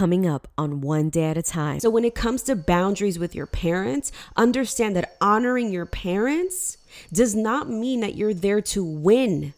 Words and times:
coming 0.00 0.26
up 0.26 0.48
on 0.56 0.80
One 0.80 1.10
Day 1.10 1.24
at 1.24 1.36
a 1.36 1.42
Time. 1.42 1.78
So, 1.78 1.90
when 1.90 2.06
it 2.06 2.14
comes 2.14 2.40
to 2.44 2.56
boundaries 2.56 3.18
with 3.18 3.34
your 3.34 3.44
parents, 3.44 4.10
understand 4.34 4.96
that 4.96 5.14
honoring 5.20 5.70
your 5.70 5.84
parents 5.84 6.78
does 7.12 7.34
not 7.34 7.68
mean 7.68 8.00
that 8.00 8.14
you're 8.14 8.32
there 8.32 8.62
to 8.62 8.82
win 8.82 9.52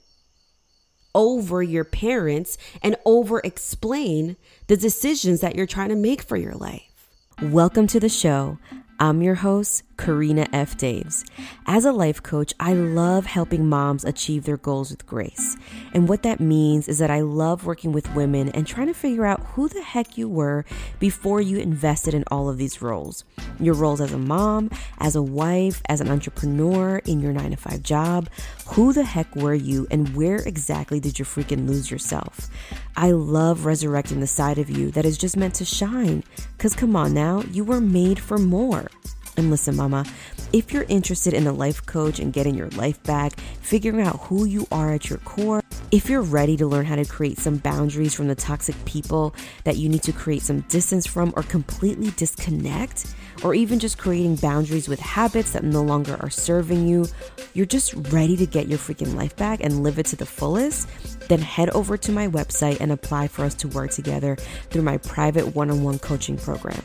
over 1.15 1.63
your 1.63 1.85
parents 1.85 2.59
and 2.83 2.97
over 3.05 3.41
explain 3.45 4.35
the 4.67 4.77
decisions 4.77 5.43
that 5.43 5.55
you're 5.55 5.65
trying 5.65 5.91
to 5.91 5.95
make 5.95 6.23
for 6.23 6.37
your 6.37 6.55
life. 6.55 7.09
Welcome 7.41 7.87
to 7.87 8.01
the 8.01 8.09
show. 8.09 8.59
I'm 9.03 9.21
your 9.21 9.35
host, 9.35 9.83
Karina 9.97 10.47
F. 10.53 10.77
Daves. 10.77 11.29
As 11.67 11.85
a 11.85 11.91
life 11.91 12.23
coach, 12.23 12.55
I 12.61 12.73
love 12.73 13.27
helping 13.27 13.69
moms 13.69 14.05
achieve 14.05 14.45
their 14.45 14.57
goals 14.57 14.93
with 14.93 15.09
grace. 15.09 15.57
And 15.93 16.09
what 16.09 16.23
that 16.23 16.39
means 16.39 16.87
is 16.87 16.99
that 16.99 17.11
I 17.11 17.23
love 17.23 17.67
working 17.67 17.91
with 17.91 18.15
women 18.15 18.51
and 18.51 18.65
trying 18.65 18.87
to 18.87 18.95
figure 18.95 19.27
out 19.27 19.41
who 19.41 19.69
the 19.69 19.83
heck 19.83 20.17
you 20.17 20.29
were 20.29 20.65
before 21.01 21.41
you 21.41 21.59
invested 21.59 22.15
in 22.15 22.23
all 22.31 22.49
of 22.49 22.59
these 22.59 22.81
roles. 22.81 23.25
Your 23.59 23.75
roles 23.75 24.01
as 24.01 24.13
a 24.13 24.19
mom, 24.19 24.71
as 24.99 25.17
a 25.17 25.23
wife, 25.23 25.83
as 25.89 26.01
an 26.01 26.09
entrepreneur, 26.09 26.99
in 26.99 27.19
your 27.19 27.33
nine 27.33 27.51
to 27.51 27.57
five 27.57 27.83
job. 27.83 28.29
Who 28.69 28.93
the 28.93 29.03
heck 29.03 29.35
were 29.35 29.55
you 29.55 29.89
and 29.91 30.15
where 30.15 30.37
exactly 30.37 31.01
did 31.01 31.19
you 31.19 31.25
freaking 31.25 31.67
lose 31.67 31.91
yourself? 31.91 32.49
I 32.97 33.13
love 33.13 33.65
resurrecting 33.65 34.21
the 34.21 34.27
side 34.27 34.59
of 34.59 34.69
you 34.69 34.91
that 34.93 35.05
is 35.05 35.17
just 35.17 35.37
meant 35.37 35.55
to 35.57 35.65
shine. 35.65 36.25
Because 36.57 36.75
come 36.75 36.95
on 36.95 37.15
now, 37.15 37.43
you 37.51 37.65
were 37.65 37.81
made 37.81 38.19
for 38.19 38.39
more. 38.39 38.89
And 39.37 39.51
listen, 39.51 39.77
mama, 39.77 40.05
if 40.53 40.73
you're 40.73 40.85
interested 40.85 41.33
in 41.33 41.47
a 41.47 41.53
life 41.53 41.85
coach 41.87 42.19
and 42.19 42.33
getting 42.33 42.55
your 42.55 42.69
life 42.71 43.03
back, 43.03 43.33
figuring 43.63 44.07
out 44.07 44.21
who 44.21 44.45
you 44.45 44.67
are 44.71 44.93
at 44.93 45.09
your 45.09 45.19
core, 45.21 45.63
if 45.93 46.09
you're 46.09 46.23
ready 46.23 46.57
to 46.57 46.67
learn 46.67 46.87
how 46.87 46.97
to 46.97 47.05
create 47.05 47.39
some 47.39 47.59
boundaries 47.59 48.15
from 48.15 48.27
the 48.27 48.35
toxic 48.35 48.75
people 48.87 49.35
that 49.65 49.77
you 49.77 49.91
need 49.91 50.03
to 50.03 50.11
create 50.11 50.41
some 50.41 50.61
distance 50.63 51.07
from 51.07 51.35
or 51.37 51.43
completely 51.43 52.11
disconnect, 52.13 53.15
or 53.45 53.55
even 53.55 53.79
just 53.79 53.99
creating 53.99 54.37
boundaries 54.37 54.89
with 54.89 54.99
habits 54.99 55.53
that 55.53 55.65
no 55.65 55.83
longer 55.83 56.17
are 56.21 56.31
serving 56.31 56.89
you, 56.89 57.07
you're 57.53 57.67
just 57.67 57.93
ready 58.11 58.39
to 58.39 58.47
get 58.47 58.69
your 58.69 58.79
freaking 58.79 59.15
life 59.17 59.37
back 59.37 59.61
and 59.63 59.83
live 59.83 59.99
it 59.99 60.07
to 60.07 60.17
the 60.17 60.25
fullest, 60.25 60.89
then 61.29 61.41
head 61.41 61.69
over 61.71 61.99
to 61.99 62.11
my 62.11 62.27
website 62.27 62.81
and 62.81 62.91
apply 62.91 63.29
for 63.29 63.45
us 63.45 63.55
to 63.55 63.69
work 63.69 63.91
together 63.91 64.37
through 64.71 64.83
my 64.83 64.97
private 64.97 65.55
one 65.55 65.71
on 65.71 65.83
one 65.83 65.99
coaching 65.99 66.39
program. 66.39 66.83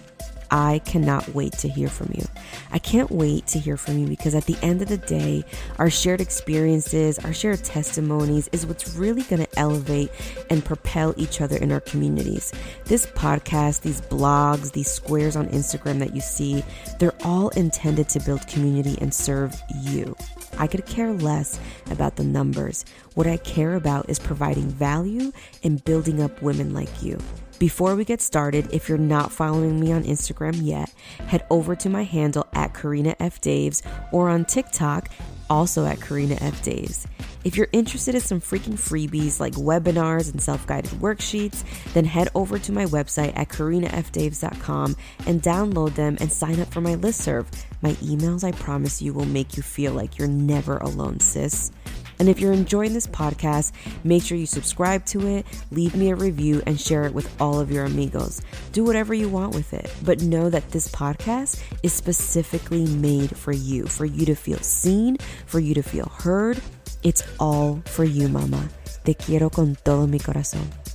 I 0.52 0.80
cannot 0.86 1.28
wait 1.30 1.53
to 1.59 1.67
hear 1.67 1.90
from 1.90 2.12
you. 2.14 2.26
I 2.72 2.80
can't 2.80 3.12
wait 3.12 3.48
to 3.48 3.59
hear 3.59 3.78
from 3.78 3.98
you 3.98 4.08
because 4.08 4.36
at 4.36 4.45
the 4.45 4.58
end 4.62 4.81
of 4.81 4.88
the 4.88 4.98
day, 4.98 5.44
our 5.78 5.90
shared 5.90 6.22
experiences, 6.22 7.20
our 7.20 7.34
shared 7.34 7.64
testimonies 7.64 8.48
is 8.52 8.66
what's 8.66 8.95
really 8.95 9.23
going 9.23 9.44
to 9.44 9.59
elevate 9.59 10.12
and 10.50 10.64
propel 10.64 11.14
each 11.18 11.42
other 11.42 11.58
in 11.58 11.72
our 11.72 11.81
communities. 11.81 12.53
This 12.86 13.06
podcast, 13.06 13.81
these 13.81 14.02
blogs, 14.02 14.72
these 14.72 14.90
squares 14.90 15.36
on 15.36 15.48
Instagram 15.50 16.00
that 16.00 16.16
you 16.16 16.22
see, 16.22 16.64
they're 17.00 17.16
all 17.23 17.50
intended 17.50 18.09
to 18.09 18.20
build 18.20 18.48
community 18.48 18.98
and 19.02 19.14
serve 19.14 19.53
you. 19.81 20.16
I 20.58 20.68
could 20.68 20.86
care 20.86 21.12
less 21.14 21.59
about 21.92 22.16
the 22.16 22.23
numbers. 22.23 22.86
What 23.14 23.28
I 23.28 23.38
care 23.38 23.75
about 23.75 24.09
is 24.09 24.20
providing 24.20 24.70
value 24.70 25.31
and 25.64 25.84
building 25.84 26.22
up 26.22 26.42
women 26.42 26.73
like 26.73 27.03
you. 27.03 27.20
Before 27.59 27.95
we 27.95 28.05
get 28.05 28.22
started, 28.22 28.69
if 28.72 28.88
you're 28.88 29.00
not 29.00 29.31
following 29.31 29.80
me 29.80 29.91
on 29.91 30.03
Instagram 30.03 30.59
yet, 30.61 30.94
head 31.25 31.44
over 31.50 31.75
to 31.77 31.89
my 31.89 32.03
handle 32.03 32.45
at 32.53 32.75
Karina 32.75 33.16
F. 33.19 33.41
Daves 33.41 33.81
or 34.11 34.30
on 34.30 34.45
TikTok, 34.45 35.09
also 35.50 35.83
at 35.83 36.00
Karina 36.00 36.35
F. 36.39 36.63
Daves. 36.63 37.08
If 37.44 37.58
you're 37.58 37.69
interested 37.72 38.13
in 38.13 38.22
some 38.22 38.41
freaking 38.41 38.75
freebies 38.75 39.39
like 39.39 39.53
webinars 39.53 40.31
and 40.31 40.39
self 40.39 40.67
guided 40.67 40.91
worksheets, 40.91 41.63
then 41.94 42.05
head 42.05 42.30
over 42.35 42.59
to 42.59 42.72
my 42.72 42.85
website 42.85 43.35
at 43.35 43.50
karinafdaves.com 43.50 44.95
and 45.25 45.41
download 45.41 45.95
them 45.95 46.17
and 46.19 46.31
sign 46.31 46.59
up 46.59 46.72
for 46.72 46.81
my 46.81 46.95
listserv. 46.95 47.47
My 47.81 47.94
emails, 47.94 48.44
I 48.44 48.52
promise 48.52 49.02
you, 49.02 49.13
will 49.13 49.25
make 49.25 49.58
you 49.58 49.63
feel 49.63 49.94
like 49.94 50.19
you're 50.19 50.28
never 50.28 50.78
alone, 50.78 51.22
sis. 51.22 51.72
And 52.19 52.29
if 52.29 52.39
you're 52.39 52.53
enjoying 52.53 52.94
this 52.94 53.07
podcast, 53.07 53.72
make 54.03 54.23
sure 54.23 54.38
you 54.38 54.45
subscribe 54.45 55.05
to 55.07 55.28
it, 55.28 55.45
leave 55.72 55.95
me 55.95 56.09
a 56.09 56.16
review, 56.16 56.61
and 56.66 56.79
share 56.79 57.03
it 57.05 57.13
with 57.13 57.29
all 57.41 57.59
of 57.59 57.72
your 57.72 57.85
amigos. 57.85 58.41
Do 58.72 58.83
whatever 58.83 59.13
you 59.13 59.29
want 59.29 59.53
with 59.53 59.73
it, 59.73 59.94
but 60.03 60.22
know 60.22 60.50
that 60.50 60.72
this 60.72 60.88
podcast 60.89 61.61
is 61.83 61.94
specifically 61.94 62.85
made 62.85 63.35
for 63.38 63.51
you, 63.51 63.85
for 63.88 64.06
you 64.06 64.25
to 64.25 64.35
feel 64.35 64.59
seen, 64.59 65.17
for 65.45 65.59
you 65.59 65.73
to 65.75 65.83
feel 65.83 66.11
heard. 66.23 66.61
It's 67.03 67.23
all 67.39 67.81
for 67.85 68.03
you, 68.03 68.27
mama. 68.27 68.69
Te 69.03 69.13
quiero 69.13 69.50
con 69.50 69.77
todo 69.83 70.07
mi 70.07 70.19
corazón. 70.19 70.87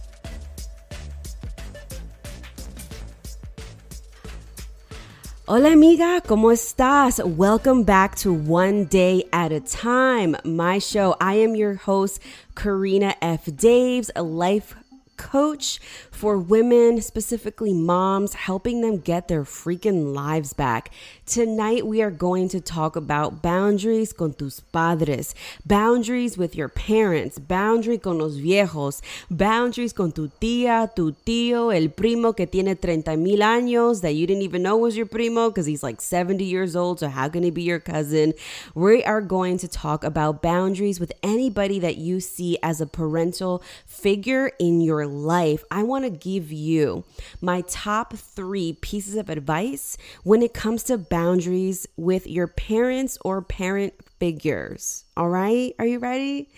Hola 5.49 5.73
amiga, 5.73 6.21
¿cómo 6.21 6.53
estás? 6.53 7.19
Welcome 7.19 7.83
back 7.83 8.15
to 8.21 8.33
One 8.33 8.85
Day 8.85 9.25
at 9.33 9.51
a 9.51 9.59
Time, 9.59 10.37
my 10.45 10.79
show. 10.79 11.17
I 11.21 11.35
am 11.43 11.57
your 11.57 11.75
host, 11.75 12.21
Karina 12.55 13.17
F. 13.21 13.47
Daves, 13.47 14.09
a 14.15 14.23
life 14.23 14.77
coach 15.17 15.81
for 16.23 16.39
women, 16.39 17.03
specifically 17.03 17.73
moms, 17.73 18.35
helping 18.35 18.81
them 18.81 18.97
get 18.97 19.27
their 19.27 19.43
freaking 19.43 20.15
lives 20.15 20.53
back. 20.53 20.89
Tonight, 21.27 21.85
we 21.85 22.01
are 22.01 22.13
going 22.13 22.49
to 22.51 22.61
talk 22.61 22.95
about 22.95 23.43
boundaries 23.43 24.13
con 24.13 24.33
tus 24.33 24.61
padres, 24.61 25.35
boundaries 25.67 26.39
with 26.39 26.55
your 26.55 26.69
parents, 26.69 27.41
boundary 27.41 27.99
con 27.99 28.19
los 28.19 28.37
viejos, 28.37 29.03
boundaries 29.33 29.93
con 29.93 30.13
tu 30.13 30.29
tía, 30.41 30.95
tu 30.95 31.11
tío, 31.27 31.75
el 31.75 31.89
primo 31.89 32.35
que 32.35 32.47
tiene 32.47 32.81
30 32.81 33.17
mil 33.17 33.41
años 33.41 34.03
that 34.03 34.13
you 34.13 34.25
didn't 34.25 34.43
even 34.43 34.63
know 34.63 34.77
was 34.77 34.97
your 34.97 35.07
primo 35.07 35.49
because 35.51 35.67
he's 35.67 35.83
like 35.83 36.01
70 36.01 36.45
years 36.45 36.77
old. 36.77 37.01
So, 37.01 37.09
how 37.09 37.29
can 37.31 37.43
he 37.43 37.51
be 37.51 37.63
your 37.63 37.81
cousin? 37.81 38.33
We 38.77 39.03
are 39.03 39.23
going 39.23 39.59
to 39.59 39.67
talk 39.67 40.05
about 40.05 40.41
boundaries 40.41 41.01
with 41.01 41.13
anybody 41.25 41.81
that 41.81 41.97
you 41.97 42.21
see 42.21 42.59
as 42.63 42.81
a 42.81 42.87
parental 42.87 43.61
figure 43.87 44.53
in 44.61 44.81
your 44.81 45.05
life. 45.09 45.65
I 45.69 45.83
want 45.83 46.05
to 46.05 46.12
give 46.21 46.53
you 46.53 47.05
my 47.41 47.63
top 47.63 48.15
three 48.15 48.73
pieces 48.75 49.17
of 49.17 49.29
advice 49.29 49.97
when 50.23 50.43
it 50.43 50.55
comes 50.55 50.83
to 50.85 50.99
boundaries 50.99 51.87
with 51.97 52.27
your 52.27 52.47
parents 52.47 53.19
or 53.25 53.43
parent 53.43 53.95
figures. 54.19 55.05
All 55.17 55.29
right? 55.29 55.75
Are 55.79 55.87
you 55.87 55.99
ready? 55.99 56.51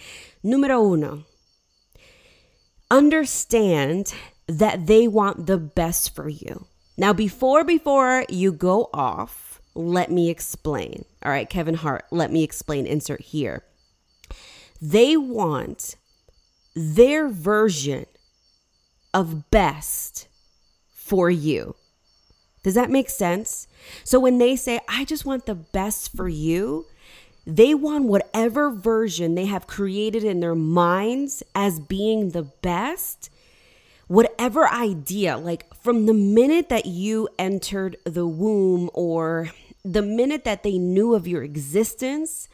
Numero 0.43 0.93
uno. 0.93 1.25
Understand 2.91 4.15
that 4.47 4.87
they 4.87 5.09
want 5.09 5.47
the 5.47 5.59
best 5.59 6.15
for 6.15 6.29
you. 6.29 6.67
Now, 6.97 7.13
before 7.13 7.65
before 7.65 8.25
you 8.29 8.53
go 8.53 8.89
off, 8.93 9.61
let 9.75 10.11
me 10.11 10.31
explain. 10.31 11.05
All 11.25 11.33
right, 11.33 11.49
Kevin 11.49 11.75
Hart, 11.75 12.05
let 12.11 12.31
me 12.31 12.45
explain. 12.45 12.87
Insert 12.87 13.21
here. 13.21 13.65
They 14.81 15.17
want 15.17 15.97
their 16.77 17.29
version 17.29 18.07
of 19.15 19.51
best 19.51 20.29
for 20.93 21.31
you. 21.31 21.77
Does 22.65 22.75
that 22.75 22.91
make 22.91 23.09
sense? 23.09 23.69
So 24.03 24.19
when 24.19 24.39
they 24.39 24.57
say, 24.57 24.81
I 24.89 25.05
just 25.05 25.25
want 25.25 25.47
the 25.47 25.55
best 25.55 26.15
for 26.17 26.29
you, 26.29 26.87
they 27.47 27.75
want 27.75 28.07
whatever 28.07 28.71
version 28.71 29.35
they 29.35 29.45
have 29.45 29.67
created 29.67 30.25
in 30.25 30.41
their 30.41 30.55
minds 30.55 31.43
as 31.55 31.79
being 31.79 32.31
the 32.31 32.43
best, 32.43 33.31
whatever 34.09 34.67
idea, 34.67 35.37
like 35.37 35.73
from 35.75 36.07
the 36.07 36.15
minute 36.15 36.71
that 36.71 36.87
you 36.87 37.29
entered 37.39 37.99
the 38.05 38.27
womb 38.27 38.89
or 38.95 39.51
the 39.85 40.03
minute 40.03 40.45
that 40.45 40.63
they 40.63 40.79
knew 40.79 41.15
of 41.15 41.29
your 41.29 41.43
existence 41.43 42.49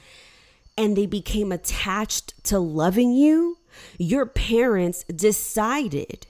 and 0.76 0.96
they 0.96 1.06
became 1.06 1.52
attached 1.52 2.42
to 2.44 2.58
loving 2.58 3.12
you, 3.12 3.58
your 3.96 4.26
parents 4.26 5.04
decided 5.04 6.26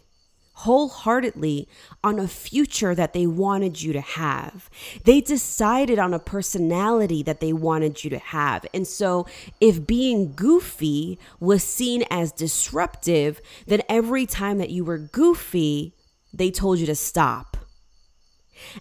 wholeheartedly 0.61 1.67
on 2.05 2.19
a 2.19 2.29
future 2.29 2.95
that 2.95 3.13
they 3.13 3.27
wanted 3.27 3.81
you 3.81 3.93
to 3.95 4.01
have. 4.01 4.69
They 5.05 5.21
decided 5.21 5.99
on 5.99 6.13
a 6.13 6.19
personality 6.19 7.23
that 7.23 7.41
they 7.41 7.53
wanted 7.53 8.05
you 8.05 8.11
to 8.11 8.19
have. 8.19 8.67
And 8.75 8.87
so, 8.87 9.27
if 9.61 9.87
being 9.87 10.35
goofy 10.35 11.19
was 11.39 11.65
seen 11.65 12.05
as 12.11 12.33
disruptive, 12.33 13.41
then 13.67 13.83
every 13.89 14.27
time 14.27 14.59
that 14.59 14.71
you 14.71 14.85
were 14.85 14.99
goofy, 14.99 15.95
they 16.33 16.51
told 16.51 16.79
you 16.79 16.87
to 16.87 16.95
stop. 16.95 17.57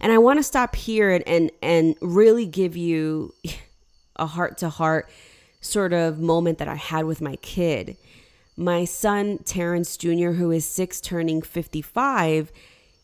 And 0.02 0.12
I 0.12 0.18
want 0.18 0.38
to 0.38 0.42
stop 0.42 0.76
here 0.76 1.10
and, 1.10 1.26
and, 1.26 1.50
and 1.62 1.96
really 2.02 2.44
give 2.44 2.76
you 2.76 3.34
a 4.16 4.26
heart 4.26 4.58
to 4.58 4.68
heart 4.68 5.08
sort 5.62 5.92
of 5.92 6.18
moment 6.18 6.58
that 6.58 6.68
I 6.68 6.74
had 6.74 7.04
with 7.06 7.20
my 7.20 7.36
kid 7.36 7.96
my 8.60 8.84
son, 8.84 9.38
Terrence 9.38 9.96
Jr., 9.96 10.32
who 10.32 10.50
is 10.50 10.66
six 10.66 11.00
turning 11.00 11.40
55, 11.40 12.52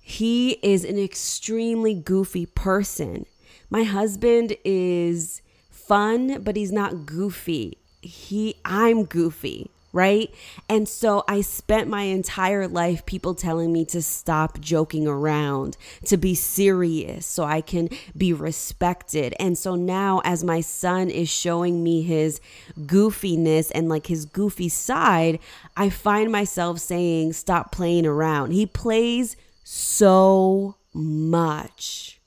he 0.02 0.58
is 0.62 0.84
an 0.84 0.98
extremely 0.98 1.94
goofy 1.94 2.44
person. 2.44 3.24
My 3.70 3.82
husband 3.82 4.54
is 4.66 5.40
fun, 5.70 6.42
but 6.42 6.56
he's 6.56 6.72
not 6.72 7.06
goofy. 7.06 7.78
He 8.02 8.56
I'm 8.66 9.04
goofy, 9.06 9.70
right? 9.96 10.32
And 10.68 10.86
so 10.86 11.24
I 11.26 11.40
spent 11.40 11.88
my 11.88 12.02
entire 12.02 12.68
life 12.68 13.06
people 13.06 13.34
telling 13.34 13.72
me 13.72 13.86
to 13.86 14.02
stop 14.02 14.60
joking 14.60 15.08
around, 15.08 15.78
to 16.04 16.18
be 16.18 16.34
serious 16.34 17.24
so 17.24 17.44
I 17.44 17.62
can 17.62 17.88
be 18.14 18.34
respected. 18.34 19.34
And 19.40 19.56
so 19.56 19.74
now, 19.74 20.20
as 20.22 20.44
my 20.44 20.60
son 20.60 21.08
is 21.08 21.30
showing 21.30 21.82
me 21.82 22.02
his 22.02 22.42
goofiness 22.78 23.72
and 23.74 23.88
like 23.88 24.08
his 24.08 24.26
goofy 24.26 24.68
side, 24.68 25.38
I 25.78 25.88
find 25.88 26.30
myself 26.30 26.78
saying, 26.78 27.32
stop 27.32 27.72
playing 27.72 28.04
around. 28.04 28.50
He 28.50 28.66
plays 28.66 29.34
so 29.64 30.76
much. 30.92 32.20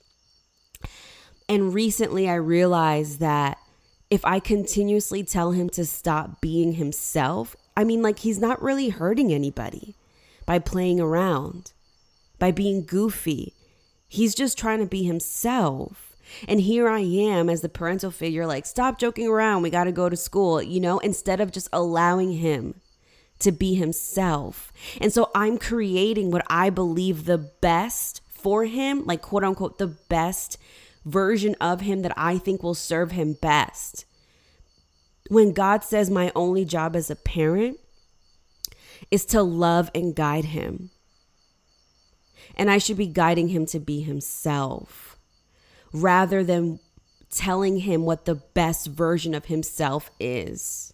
And 1.47 1.71
recently 1.71 2.27
I 2.27 2.35
realized 2.35 3.19
that 3.19 3.59
if 4.09 4.25
I 4.25 4.39
continuously 4.39 5.23
tell 5.23 5.51
him 5.51 5.69
to 5.71 5.85
stop 5.85 6.41
being 6.41 6.73
himself, 6.73 7.55
I 7.77 7.83
mean, 7.83 8.01
like, 8.01 8.19
he's 8.19 8.39
not 8.39 8.61
really 8.61 8.89
hurting 8.89 9.31
anybody 9.31 9.95
by 10.45 10.59
playing 10.59 10.99
around, 10.99 11.73
by 12.39 12.51
being 12.51 12.85
goofy. 12.85 13.53
He's 14.07 14.33
just 14.33 14.57
trying 14.57 14.79
to 14.79 14.85
be 14.85 15.03
himself. 15.03 16.15
And 16.47 16.61
here 16.61 16.89
I 16.89 16.99
am 16.99 17.49
as 17.49 17.61
the 17.61 17.69
parental 17.69 18.11
figure, 18.11 18.45
like, 18.45 18.65
stop 18.65 18.99
joking 18.99 19.27
around. 19.27 19.61
We 19.61 19.69
got 19.69 19.85
to 19.85 19.91
go 19.91 20.09
to 20.09 20.17
school, 20.17 20.61
you 20.61 20.79
know, 20.79 20.99
instead 20.99 21.39
of 21.39 21.51
just 21.51 21.69
allowing 21.71 22.33
him 22.33 22.81
to 23.39 23.51
be 23.51 23.75
himself. 23.75 24.73
And 24.99 25.13
so 25.13 25.31
I'm 25.33 25.57
creating 25.57 26.31
what 26.31 26.45
I 26.49 26.69
believe 26.69 27.25
the 27.25 27.37
best 27.37 28.21
for 28.27 28.65
him, 28.65 29.05
like, 29.05 29.21
quote 29.21 29.43
unquote, 29.43 29.77
the 29.77 29.87
best 29.87 30.57
version 31.05 31.55
of 31.61 31.81
him 31.81 32.01
that 32.01 32.13
I 32.17 32.37
think 32.37 32.63
will 32.63 32.75
serve 32.75 33.11
him 33.11 33.33
best. 33.33 34.05
When 35.29 35.53
God 35.53 35.83
says, 35.83 36.09
My 36.09 36.31
only 36.35 36.65
job 36.65 36.95
as 36.95 37.09
a 37.09 37.15
parent 37.15 37.79
is 39.11 39.25
to 39.25 39.41
love 39.41 39.89
and 39.93 40.15
guide 40.15 40.45
him, 40.45 40.91
and 42.55 42.69
I 42.69 42.77
should 42.77 42.97
be 42.97 43.07
guiding 43.07 43.49
him 43.49 43.65
to 43.67 43.79
be 43.79 44.01
himself 44.01 45.17
rather 45.93 46.43
than 46.43 46.79
telling 47.31 47.79
him 47.79 48.05
what 48.05 48.25
the 48.25 48.35
best 48.35 48.87
version 48.87 49.33
of 49.33 49.45
himself 49.45 50.11
is. 50.19 50.93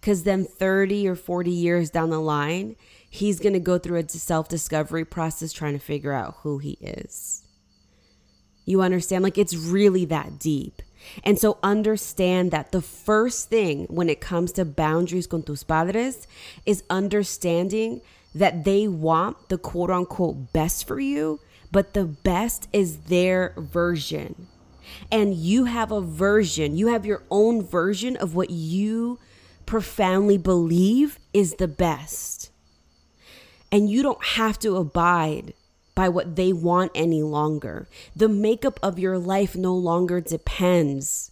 Because 0.00 0.24
then 0.24 0.44
30 0.44 1.06
or 1.08 1.14
40 1.14 1.50
years 1.50 1.90
down 1.90 2.10
the 2.10 2.20
line, 2.20 2.76
he's 3.08 3.38
going 3.38 3.52
to 3.52 3.60
go 3.60 3.78
through 3.78 3.98
a 3.98 4.08
self 4.08 4.48
discovery 4.48 5.04
process 5.04 5.52
trying 5.52 5.74
to 5.74 5.78
figure 5.78 6.12
out 6.12 6.38
who 6.42 6.58
he 6.58 6.72
is. 6.80 7.41
You 8.64 8.82
understand? 8.82 9.24
Like 9.24 9.38
it's 9.38 9.56
really 9.56 10.04
that 10.06 10.38
deep. 10.38 10.82
And 11.24 11.38
so 11.38 11.58
understand 11.62 12.50
that 12.52 12.72
the 12.72 12.82
first 12.82 13.48
thing 13.48 13.86
when 13.88 14.08
it 14.08 14.20
comes 14.20 14.52
to 14.52 14.64
boundaries 14.64 15.26
con 15.26 15.42
tus 15.42 15.62
padres 15.62 16.26
is 16.64 16.84
understanding 16.88 18.00
that 18.34 18.64
they 18.64 18.88
want 18.88 19.48
the 19.48 19.58
quote 19.58 19.90
unquote 19.90 20.52
best 20.52 20.86
for 20.86 21.00
you, 21.00 21.40
but 21.70 21.94
the 21.94 22.04
best 22.04 22.68
is 22.72 22.98
their 22.98 23.54
version. 23.56 24.46
And 25.10 25.34
you 25.34 25.64
have 25.64 25.90
a 25.90 26.00
version, 26.00 26.76
you 26.76 26.88
have 26.88 27.06
your 27.06 27.22
own 27.30 27.62
version 27.62 28.16
of 28.16 28.34
what 28.34 28.50
you 28.50 29.18
profoundly 29.66 30.38
believe 30.38 31.18
is 31.32 31.54
the 31.54 31.68
best. 31.68 32.50
And 33.70 33.88
you 33.88 34.02
don't 34.02 34.24
have 34.24 34.58
to 34.60 34.76
abide 34.76 35.54
by 35.94 36.08
what 36.08 36.36
they 36.36 36.52
want 36.52 36.92
any 36.94 37.22
longer. 37.22 37.88
The 38.16 38.28
makeup 38.28 38.78
of 38.82 38.98
your 38.98 39.18
life 39.18 39.54
no 39.54 39.74
longer 39.74 40.20
depends 40.20 41.30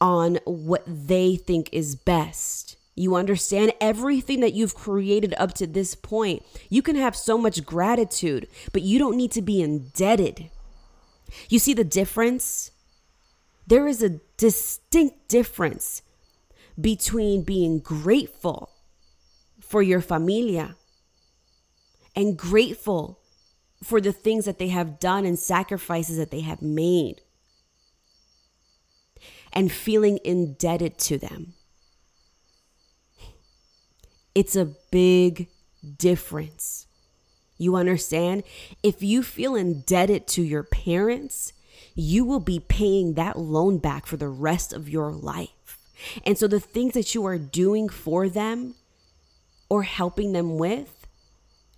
on 0.00 0.38
what 0.44 0.84
they 0.86 1.36
think 1.36 1.68
is 1.72 1.94
best. 1.94 2.76
You 2.94 3.14
understand 3.14 3.72
everything 3.80 4.40
that 4.40 4.52
you've 4.52 4.74
created 4.74 5.34
up 5.38 5.54
to 5.54 5.66
this 5.66 5.94
point. 5.94 6.42
You 6.68 6.82
can 6.82 6.96
have 6.96 7.16
so 7.16 7.38
much 7.38 7.64
gratitude, 7.64 8.48
but 8.72 8.82
you 8.82 8.98
don't 8.98 9.16
need 9.16 9.32
to 9.32 9.42
be 9.42 9.62
indebted. 9.62 10.50
You 11.48 11.58
see 11.58 11.74
the 11.74 11.84
difference? 11.84 12.72
There 13.66 13.86
is 13.86 14.02
a 14.02 14.20
distinct 14.36 15.28
difference 15.28 16.02
between 16.80 17.42
being 17.42 17.78
grateful 17.78 18.70
for 19.60 19.82
your 19.82 20.00
familia 20.00 20.76
and 22.16 22.36
grateful 22.36 23.19
for 23.82 24.00
the 24.00 24.12
things 24.12 24.44
that 24.44 24.58
they 24.58 24.68
have 24.68 25.00
done 25.00 25.24
and 25.24 25.38
sacrifices 25.38 26.16
that 26.18 26.30
they 26.30 26.40
have 26.40 26.62
made 26.62 27.22
and 29.52 29.72
feeling 29.72 30.18
indebted 30.24 30.98
to 30.98 31.18
them. 31.18 31.54
It's 34.34 34.54
a 34.54 34.72
big 34.90 35.48
difference. 35.98 36.86
You 37.58 37.76
understand? 37.76 38.44
If 38.82 39.02
you 39.02 39.22
feel 39.22 39.54
indebted 39.54 40.26
to 40.28 40.42
your 40.42 40.62
parents, 40.62 41.52
you 41.94 42.24
will 42.24 42.40
be 42.40 42.60
paying 42.60 43.14
that 43.14 43.38
loan 43.38 43.78
back 43.78 44.06
for 44.06 44.16
the 44.16 44.28
rest 44.28 44.72
of 44.72 44.88
your 44.88 45.10
life. 45.10 45.78
And 46.24 46.38
so 46.38 46.46
the 46.46 46.60
things 46.60 46.94
that 46.94 47.14
you 47.14 47.26
are 47.26 47.38
doing 47.38 47.88
for 47.88 48.28
them 48.28 48.74
or 49.68 49.82
helping 49.82 50.32
them 50.32 50.56
with, 50.56 50.99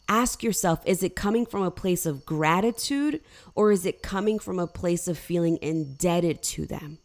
ask 0.09 0.43
yourself 0.43 0.83
is 0.87 1.03
it 1.03 1.17
coming 1.17 1.47
from 1.47 1.63
a 1.63 1.71
place 1.71 2.07
of 2.07 2.27
gratitude 2.27 3.21
or 3.55 3.73
is 3.73 3.87
it 3.87 4.03
coming 4.03 4.39
from 4.39 4.59
a 4.59 4.67
place 4.67 5.09
of 5.09 5.19
feeling 5.19 5.59
indebted 5.63 6.43
to 6.43 6.67
them? 6.67 6.99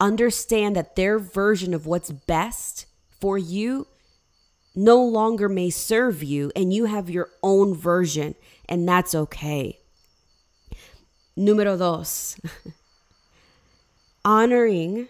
Understand 0.00 0.76
that 0.76 0.96
their 0.96 1.18
version 1.18 1.74
of 1.74 1.86
what's 1.86 2.10
best 2.10 2.86
for 3.20 3.36
you 3.36 3.86
no 4.78 5.02
longer 5.02 5.48
may 5.48 5.70
serve 5.70 6.22
you, 6.22 6.52
and 6.54 6.72
you 6.72 6.84
have 6.84 7.10
your 7.10 7.30
own 7.42 7.74
version, 7.74 8.36
and 8.68 8.88
that's 8.88 9.12
okay. 9.12 9.76
Número 11.36 11.76
dos, 11.76 12.38
honoring, 14.24 15.08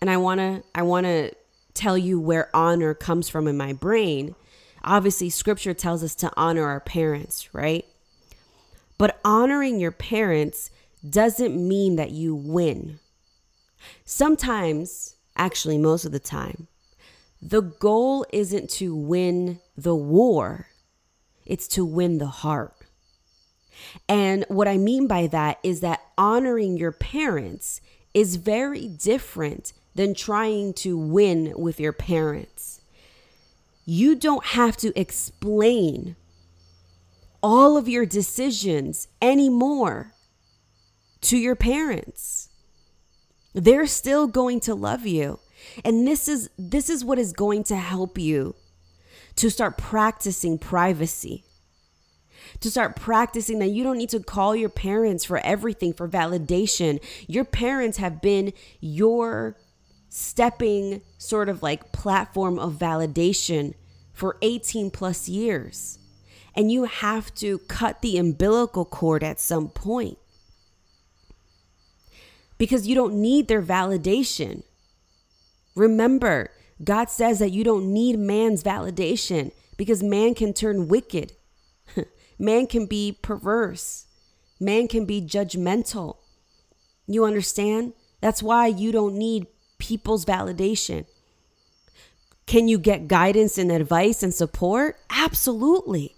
and 0.00 0.08
I 0.08 0.16
wanna, 0.16 0.62
I 0.74 0.82
wanna 0.82 1.32
tell 1.74 1.98
you 1.98 2.20
where 2.20 2.54
honor 2.54 2.94
comes 2.94 3.28
from 3.28 3.46
in 3.46 3.56
my 3.56 3.72
brain 3.72 4.34
Obviously, 4.84 5.30
scripture 5.30 5.72
tells 5.72 6.04
us 6.04 6.14
to 6.16 6.30
honor 6.36 6.66
our 6.66 6.80
parents, 6.80 7.54
right? 7.54 7.86
But 8.98 9.18
honoring 9.24 9.80
your 9.80 9.90
parents 9.90 10.70
doesn't 11.08 11.56
mean 11.56 11.96
that 11.96 12.10
you 12.10 12.34
win. 12.34 13.00
Sometimes, 14.04 15.16
actually, 15.36 15.78
most 15.78 16.04
of 16.04 16.12
the 16.12 16.20
time, 16.20 16.68
the 17.40 17.62
goal 17.62 18.26
isn't 18.30 18.70
to 18.70 18.94
win 18.94 19.60
the 19.76 19.94
war, 19.94 20.66
it's 21.46 21.68
to 21.68 21.84
win 21.84 22.18
the 22.18 22.26
heart. 22.26 22.74
And 24.08 24.44
what 24.48 24.68
I 24.68 24.76
mean 24.76 25.06
by 25.06 25.26
that 25.28 25.58
is 25.62 25.80
that 25.80 26.02
honoring 26.16 26.76
your 26.76 26.92
parents 26.92 27.80
is 28.12 28.36
very 28.36 28.86
different 28.86 29.72
than 29.94 30.14
trying 30.14 30.72
to 30.72 30.96
win 30.98 31.52
with 31.56 31.78
your 31.78 31.92
parents 31.92 32.74
you 33.84 34.14
don't 34.14 34.46
have 34.46 34.76
to 34.78 34.98
explain 34.98 36.16
all 37.42 37.76
of 37.76 37.88
your 37.88 38.06
decisions 38.06 39.08
anymore 39.20 40.12
to 41.20 41.36
your 41.36 41.54
parents. 41.54 42.48
They're 43.52 43.86
still 43.86 44.26
going 44.26 44.60
to 44.60 44.74
love 44.74 45.06
you. 45.06 45.38
And 45.84 46.06
this 46.06 46.28
is 46.28 46.50
this 46.58 46.90
is 46.90 47.04
what 47.04 47.18
is 47.18 47.32
going 47.32 47.64
to 47.64 47.76
help 47.76 48.18
you 48.18 48.54
to 49.36 49.50
start 49.50 49.78
practicing 49.78 50.58
privacy. 50.58 51.44
To 52.60 52.70
start 52.70 52.96
practicing 52.96 53.58
that 53.60 53.68
you 53.68 53.82
don't 53.84 53.98
need 53.98 54.10
to 54.10 54.20
call 54.20 54.54
your 54.54 54.68
parents 54.68 55.24
for 55.24 55.38
everything 55.38 55.92
for 55.92 56.08
validation. 56.08 57.02
Your 57.26 57.44
parents 57.44 57.98
have 57.98 58.20
been 58.20 58.52
your 58.80 59.56
stepping 60.14 61.00
sort 61.18 61.48
of 61.48 61.60
like 61.60 61.90
platform 61.90 62.56
of 62.56 62.74
validation 62.74 63.74
for 64.12 64.36
18 64.42 64.92
plus 64.92 65.28
years. 65.28 65.98
And 66.54 66.70
you 66.70 66.84
have 66.84 67.34
to 67.34 67.58
cut 67.58 68.00
the 68.00 68.16
umbilical 68.16 68.84
cord 68.84 69.24
at 69.24 69.40
some 69.40 69.68
point 69.70 70.16
because 72.58 72.86
you 72.86 72.94
don't 72.94 73.20
need 73.20 73.48
their 73.48 73.60
validation. 73.60 74.62
Remember, 75.74 76.52
God 76.84 77.10
says 77.10 77.40
that 77.40 77.50
you 77.50 77.64
don't 77.64 77.92
need 77.92 78.16
man's 78.16 78.62
validation 78.62 79.50
because 79.76 80.00
man 80.00 80.36
can 80.36 80.52
turn 80.52 80.86
wicked, 80.86 81.32
man 82.38 82.68
can 82.68 82.86
be 82.86 83.18
perverse, 83.20 84.06
man 84.60 84.86
can 84.86 85.06
be 85.06 85.20
judgmental. 85.20 86.18
You 87.08 87.24
understand? 87.24 87.94
That's 88.20 88.44
why 88.44 88.68
you 88.68 88.92
don't 88.92 89.16
need 89.16 89.48
people's 89.84 90.24
validation. 90.24 91.04
Can 92.46 92.68
you 92.68 92.78
get 92.78 93.06
guidance 93.06 93.58
and 93.58 93.70
advice 93.70 94.22
and 94.22 94.32
support? 94.32 94.96
Absolutely. 95.10 96.16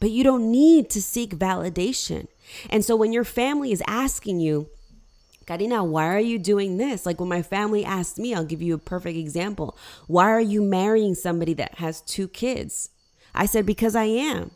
But 0.00 0.10
you 0.10 0.24
don't 0.24 0.50
need 0.50 0.88
to 0.90 1.02
seek 1.02 1.36
validation. 1.36 2.28
And 2.70 2.82
so 2.82 2.96
when 2.96 3.12
your 3.12 3.24
family 3.24 3.72
is 3.72 3.82
asking 3.86 4.40
you, 4.40 4.70
Karina, 5.46 5.84
why 5.84 6.08
are 6.08 6.20
you 6.20 6.38
doing 6.38 6.78
this? 6.78 7.04
Like 7.04 7.20
when 7.20 7.28
my 7.28 7.42
family 7.42 7.84
asked 7.84 8.18
me, 8.18 8.34
I'll 8.34 8.44
give 8.44 8.62
you 8.62 8.74
a 8.74 8.78
perfect 8.78 9.18
example. 9.18 9.76
Why 10.06 10.30
are 10.30 10.40
you 10.40 10.62
marrying 10.62 11.14
somebody 11.14 11.52
that 11.54 11.74
has 11.76 12.00
two 12.00 12.28
kids? 12.28 12.88
I 13.34 13.46
said, 13.46 13.66
because 13.66 13.94
I 13.94 14.04
am. 14.04 14.52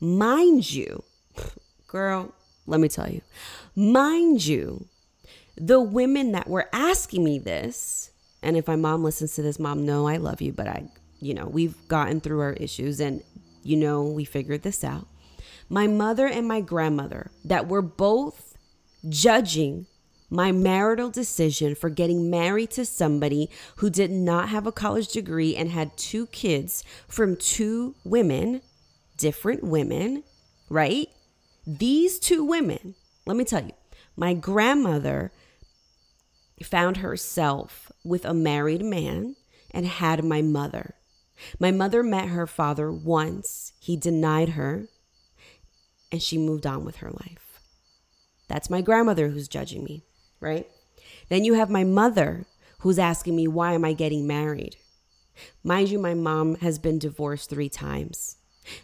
Mind 0.00 0.72
you, 0.72 1.02
girl, 1.86 2.32
let 2.66 2.80
me 2.80 2.88
tell 2.88 3.10
you, 3.10 3.20
mind 3.74 4.46
you, 4.46 4.86
the 5.60 5.80
women 5.80 6.32
that 6.32 6.48
were 6.48 6.68
asking 6.72 7.24
me 7.24 7.38
this, 7.38 8.10
and 8.42 8.56
if 8.56 8.66
my 8.66 8.76
mom 8.76 9.02
listens 9.02 9.34
to 9.34 9.42
this, 9.42 9.58
mom, 9.58 9.84
no, 9.84 10.06
I 10.06 10.16
love 10.16 10.40
you, 10.40 10.52
but 10.52 10.68
I, 10.68 10.88
you 11.20 11.34
know, 11.34 11.46
we've 11.46 11.76
gotten 11.88 12.20
through 12.20 12.40
our 12.40 12.52
issues 12.54 13.00
and, 13.00 13.22
you 13.62 13.76
know, 13.76 14.04
we 14.04 14.24
figured 14.24 14.62
this 14.62 14.84
out. 14.84 15.06
My 15.68 15.86
mother 15.86 16.26
and 16.26 16.46
my 16.46 16.60
grandmother 16.60 17.30
that 17.44 17.68
were 17.68 17.82
both 17.82 18.56
judging 19.08 19.86
my 20.30 20.52
marital 20.52 21.10
decision 21.10 21.74
for 21.74 21.88
getting 21.88 22.30
married 22.30 22.70
to 22.70 22.84
somebody 22.84 23.48
who 23.76 23.88
did 23.88 24.10
not 24.10 24.50
have 24.50 24.66
a 24.66 24.72
college 24.72 25.08
degree 25.08 25.56
and 25.56 25.70
had 25.70 25.96
two 25.96 26.26
kids 26.26 26.84
from 27.06 27.36
two 27.36 27.94
women, 28.04 28.60
different 29.16 29.64
women, 29.64 30.22
right? 30.68 31.08
These 31.66 32.18
two 32.18 32.44
women, 32.44 32.94
let 33.26 33.36
me 33.36 33.44
tell 33.44 33.64
you, 33.64 33.72
my 34.16 34.34
grandmother 34.34 35.32
found 36.64 36.98
herself 36.98 37.92
with 38.04 38.24
a 38.24 38.34
married 38.34 38.82
man 38.82 39.36
and 39.70 39.86
had 39.86 40.24
my 40.24 40.42
mother. 40.42 40.94
My 41.60 41.70
mother 41.70 42.02
met 42.02 42.28
her 42.28 42.46
father 42.46 42.90
once. 42.90 43.72
He 43.78 43.96
denied 43.96 44.50
her 44.50 44.88
and 46.10 46.22
she 46.22 46.38
moved 46.38 46.66
on 46.66 46.84
with 46.84 46.96
her 46.96 47.10
life. 47.10 47.60
That's 48.48 48.70
my 48.70 48.80
grandmother 48.80 49.28
who's 49.28 49.46
judging 49.46 49.84
me, 49.84 50.04
right? 50.40 50.66
Then 51.28 51.44
you 51.44 51.54
have 51.54 51.70
my 51.70 51.84
mother 51.84 52.46
who's 52.80 52.98
asking 52.98 53.36
me, 53.36 53.46
why 53.46 53.74
am 53.74 53.84
I 53.84 53.92
getting 53.92 54.26
married? 54.26 54.76
Mind 55.62 55.90
you, 55.90 55.98
my 55.98 56.14
mom 56.14 56.56
has 56.56 56.78
been 56.78 56.98
divorced 56.98 57.50
three 57.50 57.68
times. 57.68 58.37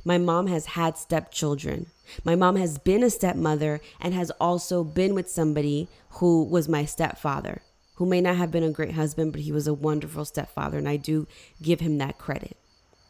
My 0.05 0.19
mom 0.19 0.47
has 0.49 0.67
had 0.67 0.97
stepchildren. 0.97 1.87
My 2.25 2.35
mom 2.35 2.57
has 2.57 2.79
been 2.79 3.03
a 3.03 3.11
stepmother 3.11 3.81
and 4.01 4.15
has 4.15 4.31
also 4.33 4.85
been 4.85 5.15
with 5.15 5.31
somebody 5.31 5.89
who 6.11 6.45
was 6.45 6.69
my 6.69 6.85
stepfather, 6.85 7.63
who 7.95 8.07
may 8.07 8.21
not 8.21 8.37
have 8.37 8.51
been 8.51 8.63
a 8.63 8.71
great 8.71 8.93
husband, 8.93 9.33
but 9.33 9.43
he 9.43 9.53
was 9.53 9.67
a 9.67 9.75
wonderful 9.75 10.25
stepfather. 10.25 10.79
And 10.79 10.89
I 10.89 10.97
do 10.97 11.27
give 11.63 11.81
him 11.81 11.99
that 11.99 12.19
credit. 12.19 12.57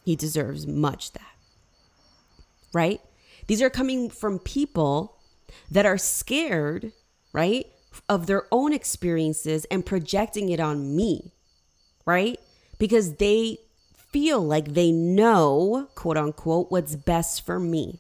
He 0.05 0.17
deserves 0.17 0.67
much 0.67 1.13
that. 1.13 1.23
Right? 2.73 3.01
These 3.47 3.63
are 3.63 3.71
coming 3.71 4.11
from 4.11 4.39
people 4.39 5.17
that 5.71 5.87
are 5.87 5.99
scared, 5.99 6.93
right, 7.33 7.67
of 8.09 8.27
their 8.27 8.47
own 8.51 8.73
experiences 8.73 9.65
and 9.67 9.87
projecting 9.87 10.49
it 10.49 10.61
on 10.61 10.97
me, 10.97 11.33
right? 12.07 12.39
Because 12.79 13.17
they 13.17 13.59
feel 14.15 14.41
like 14.41 14.75
they 14.75 14.93
know, 14.93 15.89
quote 15.97 16.17
unquote, 16.17 16.71
what's 16.71 16.95
best 16.95 17.45
for 17.45 17.59
me. 17.59 17.99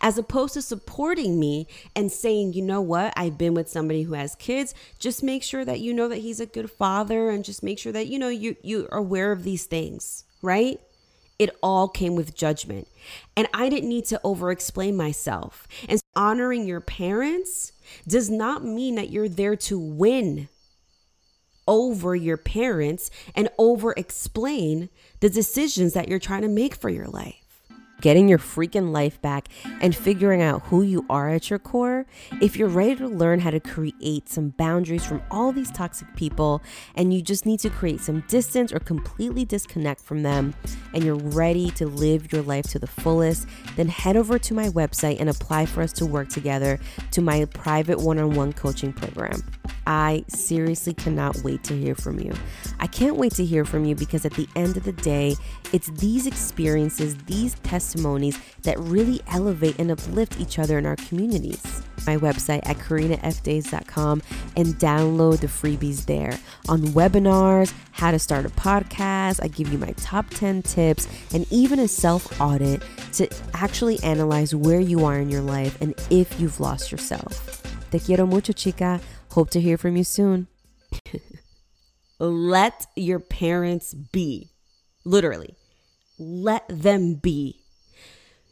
As 0.00 0.16
opposed 0.16 0.54
to 0.54 0.62
supporting 0.62 1.40
me 1.40 1.66
and 1.96 2.12
saying, 2.12 2.52
you 2.52 2.62
know 2.62 2.80
what, 2.80 3.12
I've 3.16 3.36
been 3.36 3.54
with 3.54 3.68
somebody 3.68 4.04
who 4.04 4.12
has 4.12 4.36
kids. 4.36 4.74
Just 5.00 5.24
make 5.24 5.42
sure 5.42 5.64
that 5.64 5.80
you 5.80 5.92
know 5.92 6.06
that 6.06 6.18
he's 6.18 6.38
a 6.38 6.46
good 6.46 6.70
father 6.70 7.30
and 7.30 7.44
just 7.44 7.64
make 7.64 7.80
sure 7.80 7.90
that 7.90 8.06
you 8.06 8.16
know 8.16 8.28
you 8.28 8.54
you 8.62 8.86
are 8.92 8.98
aware 8.98 9.32
of 9.32 9.42
these 9.42 9.66
things, 9.66 10.24
right? 10.40 10.80
It 11.40 11.50
all 11.64 11.88
came 11.88 12.14
with 12.14 12.36
judgment. 12.36 12.86
And 13.36 13.48
I 13.52 13.68
didn't 13.70 13.88
need 13.88 14.04
to 14.06 14.20
over 14.22 14.52
explain 14.52 14.96
myself. 14.96 15.66
And 15.88 16.00
honoring 16.14 16.68
your 16.68 16.80
parents 16.80 17.72
does 18.06 18.30
not 18.30 18.62
mean 18.62 18.94
that 18.94 19.10
you're 19.10 19.28
there 19.28 19.56
to 19.56 19.80
win 19.80 20.48
over 21.70 22.16
your 22.16 22.36
parents 22.36 23.10
and 23.34 23.48
over 23.56 23.92
explain 23.96 24.88
the 25.20 25.30
decisions 25.30 25.92
that 25.94 26.08
you're 26.08 26.18
trying 26.18 26.42
to 26.42 26.48
make 26.48 26.74
for 26.74 26.90
your 26.90 27.06
life 27.06 27.40
getting 28.00 28.28
your 28.28 28.38
freaking 28.38 28.92
life 28.92 29.20
back, 29.20 29.48
and 29.80 29.94
figuring 29.94 30.42
out 30.42 30.62
who 30.66 30.82
you 30.82 31.04
are 31.08 31.30
at 31.30 31.50
your 31.50 31.58
core, 31.58 32.06
if 32.40 32.56
you're 32.56 32.68
ready 32.68 32.96
to 32.96 33.06
learn 33.06 33.40
how 33.40 33.50
to 33.50 33.60
create 33.60 34.28
some 34.28 34.50
boundaries 34.50 35.04
from 35.04 35.22
all 35.30 35.52
these 35.52 35.70
toxic 35.70 36.08
people 36.16 36.62
and 36.94 37.12
you 37.12 37.22
just 37.22 37.46
need 37.46 37.60
to 37.60 37.70
create 37.70 38.00
some 38.00 38.24
distance 38.28 38.72
or 38.72 38.78
completely 38.78 39.44
disconnect 39.44 40.00
from 40.00 40.22
them, 40.22 40.54
and 40.94 41.04
you're 41.04 41.14
ready 41.14 41.70
to 41.70 41.86
live 41.86 42.32
your 42.32 42.42
life 42.42 42.66
to 42.66 42.78
the 42.78 42.86
fullest, 42.86 43.46
then 43.76 43.88
head 43.88 44.16
over 44.16 44.38
to 44.38 44.54
my 44.54 44.68
website 44.68 45.20
and 45.20 45.28
apply 45.28 45.66
for 45.66 45.82
us 45.82 45.92
to 45.92 46.06
work 46.06 46.28
together 46.28 46.78
to 47.10 47.20
my 47.20 47.44
private 47.46 47.98
one 48.00 48.18
on 48.18 48.34
one 48.34 48.52
coaching 48.52 48.92
program. 48.92 49.42
I 49.90 50.24
seriously 50.28 50.94
cannot 50.94 51.42
wait 51.42 51.64
to 51.64 51.76
hear 51.76 51.96
from 51.96 52.20
you. 52.20 52.32
I 52.78 52.86
can't 52.86 53.16
wait 53.16 53.34
to 53.34 53.44
hear 53.44 53.64
from 53.64 53.84
you 53.84 53.96
because 53.96 54.24
at 54.24 54.32
the 54.34 54.48
end 54.54 54.76
of 54.76 54.84
the 54.84 54.92
day, 54.92 55.34
it's 55.72 55.88
these 55.88 56.28
experiences, 56.28 57.16
these 57.24 57.54
testimonies 57.64 58.38
that 58.62 58.78
really 58.78 59.20
elevate 59.26 59.80
and 59.80 59.90
uplift 59.90 60.38
each 60.38 60.60
other 60.60 60.78
in 60.78 60.86
our 60.86 60.94
communities. 60.94 61.82
My 62.06 62.16
website 62.16 62.60
at 62.66 62.76
karinafdaves.com 62.76 64.22
and 64.56 64.66
download 64.74 65.40
the 65.40 65.48
freebies 65.48 66.06
there 66.06 66.38
on 66.68 66.82
webinars, 66.94 67.74
how 67.90 68.12
to 68.12 68.20
start 68.20 68.46
a 68.46 68.50
podcast. 68.50 69.42
I 69.42 69.48
give 69.48 69.72
you 69.72 69.78
my 69.78 69.90
top 69.96 70.30
10 70.30 70.62
tips 70.62 71.08
and 71.34 71.50
even 71.50 71.80
a 71.80 71.88
self 71.88 72.40
audit 72.40 72.80
to 73.14 73.28
actually 73.54 74.00
analyze 74.04 74.54
where 74.54 74.80
you 74.80 75.04
are 75.04 75.18
in 75.18 75.30
your 75.30 75.42
life 75.42 75.80
and 75.80 76.00
if 76.10 76.40
you've 76.40 76.60
lost 76.60 76.92
yourself. 76.92 77.60
Te 77.90 77.98
quiero 77.98 78.24
mucho, 78.24 78.52
chica. 78.52 79.00
Hope 79.32 79.50
to 79.50 79.60
hear 79.60 79.78
from 79.78 79.96
you 79.96 80.04
soon. 80.04 80.48
let 82.18 82.86
your 82.96 83.20
parents 83.20 83.94
be. 83.94 84.50
Literally, 85.04 85.56
let 86.18 86.64
them 86.68 87.14
be. 87.14 87.60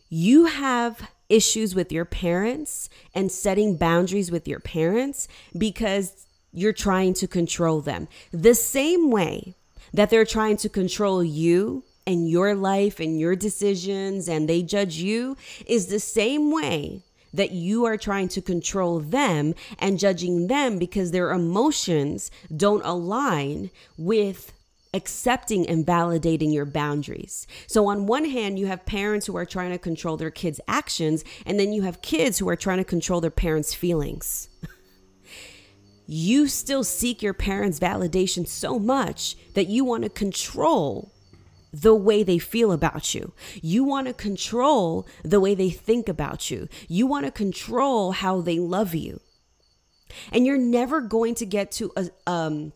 You 0.09 0.47
have 0.47 1.11
issues 1.29 1.75
with 1.75 1.93
your 1.93 2.05
parents 2.05 2.89
and 3.15 3.31
setting 3.31 3.77
boundaries 3.77 4.31
with 4.31 4.49
your 4.49 4.61
parents 4.61 5.29
because 5.57 6.27
you're 6.53 6.73
trying 6.73 7.13
to 7.15 7.27
control 7.27 7.81
them. 7.81 8.09
The 8.33 8.55
same 8.55 9.11
way 9.11 9.57
that 9.93 10.11
they're 10.11 10.25
trying 10.25 10.57
to 10.59 10.69
control 10.69 11.23
you 11.23 11.85
and 12.07 12.29
your 12.29 12.55
life 12.55 13.01
and 13.01 13.21
your 13.21 13.37
decisions 13.37 14.29
and 14.29 14.49
they 14.49 14.63
judge 14.63 14.95
you 14.97 15.37
is 15.67 15.89
the 15.89 16.01
same 16.01 16.51
way 16.51 17.03
that 17.33 17.53
you 17.53 17.85
are 17.85 17.97
trying 17.97 18.29
to 18.29 18.41
control 18.41 19.01
them 19.01 19.55
and 19.79 19.99
judging 19.99 20.47
them 20.47 20.79
because 20.79 21.11
their 21.11 21.31
emotions 21.31 22.31
don't 22.55 22.85
align 22.85 23.71
with 23.97 24.53
accepting 24.95 25.67
and 25.69 25.87
validating 25.87 26.53
your 26.53 26.65
boundaries. 26.65 27.47
So, 27.67 27.87
on 27.87 28.07
one 28.07 28.25
hand, 28.25 28.59
you 28.59 28.67
have 28.67 28.87
parents 28.87 29.27
who 29.27 29.37
are 29.37 29.45
trying 29.45 29.71
to 29.71 29.79
control 29.79 30.17
their 30.17 30.31
kids' 30.31 30.61
actions, 30.67 31.25
and 31.47 31.59
then 31.59 31.73
you 31.73 31.83
have 31.83 32.03
kids 32.03 32.39
who 32.39 32.49
are 32.49 32.57
trying 32.57 32.79
to 32.79 32.85
control 32.85 33.21
their 33.21 33.31
parents' 33.31 33.75
feelings. 33.75 34.49
you 36.07 36.49
still 36.49 36.85
seek 36.85 37.23
your 37.23 37.35
parents' 37.35 37.79
validation 37.79 38.47
so 38.47 38.79
much 38.79 39.37
that 39.55 39.69
you 39.69 39.85
want 39.85 40.05
to 40.05 40.11
control 40.11 41.13
the 41.81 41.95
way 41.95 42.23
they 42.23 42.39
feel 42.39 42.73
about 42.73 43.15
you. 43.15 43.33
You 43.63 43.85
want 43.85 44.07
to 44.07 44.15
control 44.15 45.07
the 45.23 45.41
way 45.41 45.55
they 45.55 45.71
think 45.71 46.09
about 46.09 46.51
you. 46.51 46.69
You 46.89 47.07
want 47.07 47.27
to 47.27 47.33
control 47.33 48.13
how 48.13 48.41
they 48.41 48.59
love 48.59 48.95
you. 48.95 49.21
And 50.33 50.47
you're 50.47 50.59
never 50.59 51.01
going 51.01 51.35
to 51.37 51.47
get 51.47 51.71
to 51.73 51.93
a 51.97 52.11
um 52.27 52.73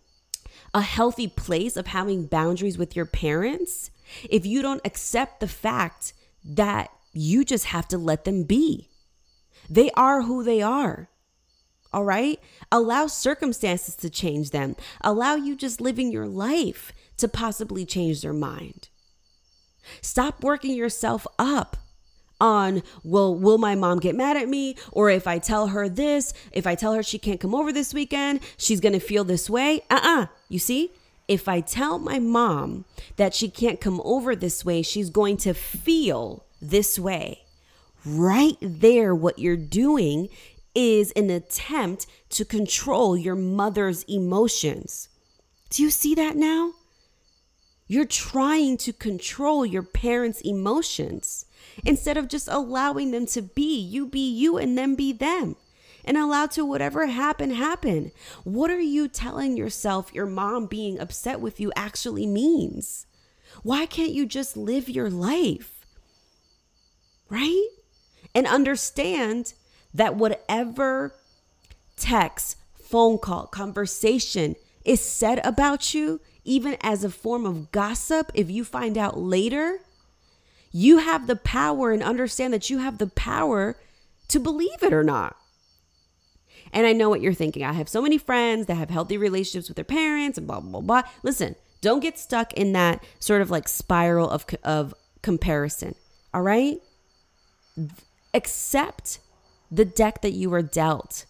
a 0.75 0.80
healthy 0.80 1.28
place 1.28 1.76
of 1.76 1.88
having 1.88 2.26
boundaries 2.26 2.78
with 2.78 2.97
your 2.97 3.04
parents 3.04 3.90
if 4.28 4.47
you 4.47 4.62
don't 4.62 4.80
accept 4.85 5.40
the 5.40 5.49
fact 5.49 6.14
that 6.44 6.90
you 7.12 7.44
just 7.44 7.66
have 7.66 7.87
to 7.88 7.99
let 7.99 8.25
them 8.25 8.44
be. 8.44 8.88
They 9.68 9.90
are 9.92 10.23
who 10.23 10.42
they 10.42 10.62
are. 10.62 11.09
All 11.92 12.04
right? 12.04 12.40
Allow 12.71 13.06
circumstances 13.06 13.94
to 13.97 14.09
change 14.09 14.50
them. 14.50 14.76
Allow 15.02 15.35
you 15.35 15.54
just 15.54 15.80
living 15.80 16.11
your 16.11 16.26
life 16.26 16.92
to 17.18 17.28
possibly 17.28 17.85
change 17.85 18.23
their 18.23 18.32
mind. 18.32 18.88
Stop 20.02 20.42
working 20.42 20.75
yourself 20.75 21.26
up 21.38 21.76
on, 22.40 22.82
well, 23.04 23.35
will 23.35 23.56
my 23.56 23.76
mom 23.76 24.00
get 24.00 24.16
mad 24.16 24.37
at 24.37 24.49
me? 24.49 24.76
Or 24.90 25.09
if 25.09 25.26
I 25.28 25.38
tell 25.38 25.68
her 25.68 25.88
this, 25.88 26.35
if 26.50 26.66
I 26.66 26.75
tell 26.75 26.92
her 26.94 27.02
she 27.02 27.18
can't 27.18 27.40
come 27.40 27.54
over 27.54 27.73
this 27.73 27.94
weekend, 27.94 28.40
she's 28.56 28.80
to 28.80 29.00
feel 29.00 29.25
this 29.25 29.49
way. 29.49 29.82
Uh 29.88 30.00
uh-uh. 30.02 30.23
uh 30.23 30.26
You 30.49 30.59
see? 30.59 30.92
If 31.28 31.49
I 31.49 31.61
tell 31.61 31.99
my 31.99 32.18
mom 32.18 32.85
that 33.16 33.32
she 33.32 33.49
can't 33.49 33.80
come 33.80 34.02
over 34.04 34.35
this 34.35 34.64
way, 34.64 34.82
she's 34.82 35.09
going 35.09 35.37
to 35.38 35.54
feel 35.54 36.44
this 36.61 36.99
way. 36.99 37.44
Right 38.04 38.56
there, 38.61 39.14
what 39.14 39.38
you're 39.38 39.56
doing 39.56 40.28
is 40.75 41.12
an 41.12 41.30
attempt 41.30 42.06
to 42.30 42.44
control 42.44 43.16
your 43.16 43.37
mother's 43.37 44.02
emotions. 44.04 45.09
Do 45.71 45.82
you 45.85 45.90
see 45.90 46.14
that 46.16 46.35
now? 46.37 46.73
You're 47.92 48.06
trying 48.06 48.78
to 48.78 48.92
control 48.94 49.66
your 49.66 49.82
parents' 49.82 50.40
emotions 50.40 51.44
instead 51.84 52.16
of 52.16 52.26
just 52.26 52.49
allowing 52.50 53.11
them 53.11 53.26
to 53.26 53.42
be. 53.42 53.78
You 53.78 54.06
be 54.06 54.30
you 54.30 54.56
and 54.56 54.78
them 54.78 54.94
be 54.94 55.12
them. 55.12 55.56
and 56.04 56.16
allow 56.16 56.46
to 56.46 56.64
whatever 56.64 57.06
happen 57.06 57.50
happen. 57.50 58.12
What 58.44 58.70
are 58.70 58.80
you 58.80 59.08
telling 59.08 59.56
yourself 59.56 60.12
your 60.12 60.26
mom 60.26 60.66
being 60.66 60.99
upset 60.99 61.40
with 61.40 61.61
you 61.61 61.72
actually 61.76 62.26
means? 62.26 63.06
Why 63.62 63.87
can't 63.87 64.12
you 64.12 64.26
just 64.26 64.56
live 64.56 64.88
your 64.88 65.11
life? 65.11 65.87
Right? 67.28 67.68
And 68.34 68.46
understand 68.46 69.54
that 69.94 70.16
whatever 70.16 71.14
text, 71.96 72.56
phone 72.82 73.18
call, 73.18 73.46
conversation 73.46 74.56
is 74.84 75.00
said 75.00 75.40
about 75.44 75.94
you, 75.94 76.20
even 76.44 76.76
as 76.80 77.04
a 77.04 77.11
form 77.11 77.46
of 77.46 77.70
gossip, 77.72 78.30
if 78.34 78.50
you 78.50 78.64
find 78.64 78.99
out 78.99 79.18
later, 79.18 79.78
you 80.72 80.99
have 80.99 81.26
the 81.26 81.37
power 81.37 81.92
and 81.92 82.02
understand 82.02 82.52
that 82.52 82.70
you 82.70 82.78
have 82.78 82.99
the 82.99 83.06
power 83.06 83.76
to 84.28 84.40
believe 84.40 84.82
it 84.82 84.92
or 84.92 85.04
not. 85.04 85.37
And 86.72 86.87
I 86.87 86.92
know 86.92 87.11
what 87.11 87.20
you're 87.20 87.34
thinking. 87.34 87.64
I 87.64 87.75
have 87.75 87.88
so 87.88 88.00
many 88.00 88.16
friends 88.16 88.66
that 88.66 88.76
have 88.76 88.88
healthy 88.88 89.18
relationships 89.18 89.68
with 89.68 89.76
their 89.76 89.84
parents 89.84 90.38
and 90.38 90.46
blah, 90.46 90.61
blah, 90.61 90.80
blah. 90.80 91.02
blah. 91.02 91.11
Listen, 91.22 91.54
don't 91.82 92.00
get 92.00 92.18
stuck 92.18 92.52
in 92.54 92.72
that 92.72 93.04
sort 93.18 93.42
of 93.42 93.50
like 93.50 93.68
spiral 93.68 94.30
of, 94.30 94.46
of 94.64 94.94
comparison. 95.20 95.94
All 96.32 96.42
right? 96.42 96.78
Accept 98.32 99.18
the 99.70 99.84
deck 99.84 100.22
that 100.22 100.32
you 100.32 100.49
were 100.49 100.62
dealt 100.62 101.26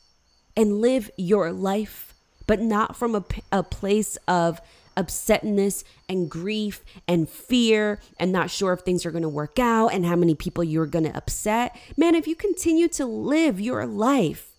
and 0.56 0.80
live 0.80 1.10
your 1.16 1.52
life, 1.52 2.14
but 2.46 2.60
not 2.60 2.96
from 2.96 3.14
a, 3.16 3.24
a 3.50 3.62
place 3.62 4.16
of 4.28 4.60
upsetness 4.96 5.84
and 6.08 6.30
grief 6.30 6.84
and 7.08 7.28
fear 7.28 8.00
and 8.18 8.32
not 8.32 8.50
sure 8.50 8.72
if 8.72 8.80
things 8.80 9.04
are 9.04 9.10
going 9.10 9.22
to 9.22 9.28
work 9.28 9.58
out 9.58 9.88
and 9.88 10.06
how 10.06 10.16
many 10.16 10.34
people 10.34 10.64
you're 10.64 10.86
going 10.86 11.04
to 11.04 11.16
upset. 11.16 11.76
Man, 11.96 12.14
if 12.14 12.26
you 12.26 12.34
continue 12.34 12.88
to 12.88 13.06
live 13.06 13.60
your 13.60 13.86
life 13.86 14.50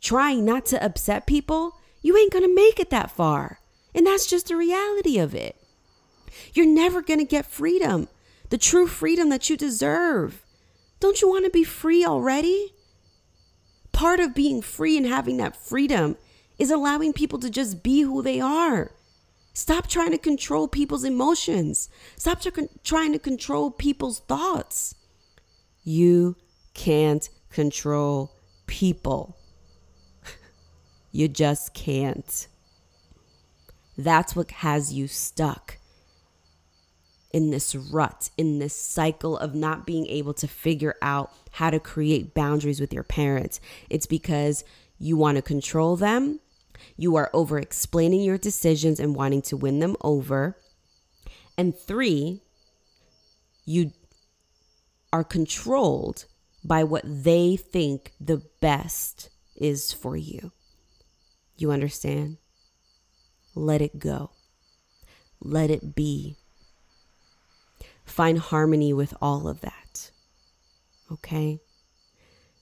trying 0.00 0.44
not 0.44 0.66
to 0.66 0.84
upset 0.84 1.26
people, 1.26 1.76
you 2.02 2.16
ain't 2.16 2.32
going 2.32 2.44
to 2.44 2.54
make 2.54 2.78
it 2.78 2.90
that 2.90 3.10
far. 3.10 3.60
And 3.94 4.06
that's 4.06 4.26
just 4.26 4.48
the 4.48 4.56
reality 4.56 5.18
of 5.18 5.34
it. 5.34 5.56
You're 6.54 6.66
never 6.66 7.02
going 7.02 7.18
to 7.18 7.24
get 7.24 7.46
freedom, 7.46 8.08
the 8.50 8.58
true 8.58 8.86
freedom 8.86 9.28
that 9.30 9.50
you 9.50 9.56
deserve. 9.56 10.44
Don't 11.00 11.20
you 11.20 11.28
want 11.28 11.44
to 11.44 11.50
be 11.50 11.64
free 11.64 12.04
already? 12.04 12.74
Part 13.92 14.20
of 14.20 14.34
being 14.34 14.62
free 14.62 14.96
and 14.96 15.06
having 15.06 15.38
that 15.38 15.56
freedom 15.56 16.16
is 16.58 16.70
allowing 16.70 17.12
people 17.12 17.38
to 17.40 17.50
just 17.50 17.82
be 17.82 18.02
who 18.02 18.22
they 18.22 18.40
are. 18.40 18.92
Stop 19.52 19.88
trying 19.88 20.12
to 20.12 20.18
control 20.18 20.68
people's 20.68 21.04
emotions. 21.04 21.88
Stop 22.16 22.40
trying 22.84 23.12
to 23.12 23.18
control 23.18 23.70
people's 23.70 24.20
thoughts. 24.20 24.94
You 25.82 26.36
can't 26.74 27.28
control 27.50 28.36
people. 28.66 29.36
you 31.12 31.28
just 31.28 31.74
can't. 31.74 32.46
That's 33.96 34.36
what 34.36 34.50
has 34.52 34.92
you 34.92 35.08
stuck 35.08 35.78
in 37.32 37.50
this 37.50 37.74
rut, 37.74 38.30
in 38.38 38.58
this 38.58 38.74
cycle 38.74 39.36
of 39.38 39.54
not 39.54 39.86
being 39.86 40.06
able 40.06 40.34
to 40.34 40.48
figure 40.48 40.94
out 41.02 41.32
how 41.52 41.70
to 41.70 41.80
create 41.80 42.34
boundaries 42.34 42.80
with 42.80 42.92
your 42.92 43.02
parents. 43.02 43.60
It's 43.90 44.06
because 44.06 44.64
you 44.98 45.16
want 45.16 45.36
to 45.36 45.42
control 45.42 45.96
them, 45.96 46.40
you 46.96 47.16
are 47.16 47.30
over 47.32 47.58
explaining 47.58 48.22
your 48.22 48.38
decisions 48.38 49.00
and 49.00 49.14
wanting 49.14 49.42
to 49.42 49.56
win 49.56 49.78
them 49.78 49.96
over. 50.00 50.56
And 51.56 51.76
three, 51.76 52.42
you 53.64 53.92
are 55.12 55.24
controlled 55.24 56.26
by 56.64 56.84
what 56.84 57.04
they 57.04 57.56
think 57.56 58.12
the 58.20 58.42
best 58.60 59.30
is 59.56 59.92
for 59.92 60.16
you. 60.16 60.52
You 61.56 61.72
understand? 61.72 62.38
Let 63.54 63.80
it 63.82 63.98
go. 63.98 64.30
Let 65.40 65.70
it 65.70 65.94
be 65.94 66.36
find 68.04 68.38
harmony 68.38 68.92
with 68.92 69.14
all 69.20 69.48
of 69.48 69.60
that. 69.60 70.10
Okay? 71.12 71.60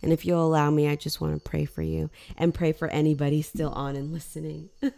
And 0.02 0.12
if 0.12 0.24
you'll 0.24 0.46
allow 0.46 0.70
me, 0.70 0.88
I 0.88 0.96
just 0.96 1.20
want 1.20 1.34
to 1.34 1.50
pray 1.50 1.64
for 1.64 1.82
you 1.82 2.10
and 2.36 2.54
pray 2.54 2.72
for 2.72 2.88
anybody 2.88 3.42
still 3.42 3.70
on 3.70 3.96
and 3.96 4.12
listening. 4.12 4.70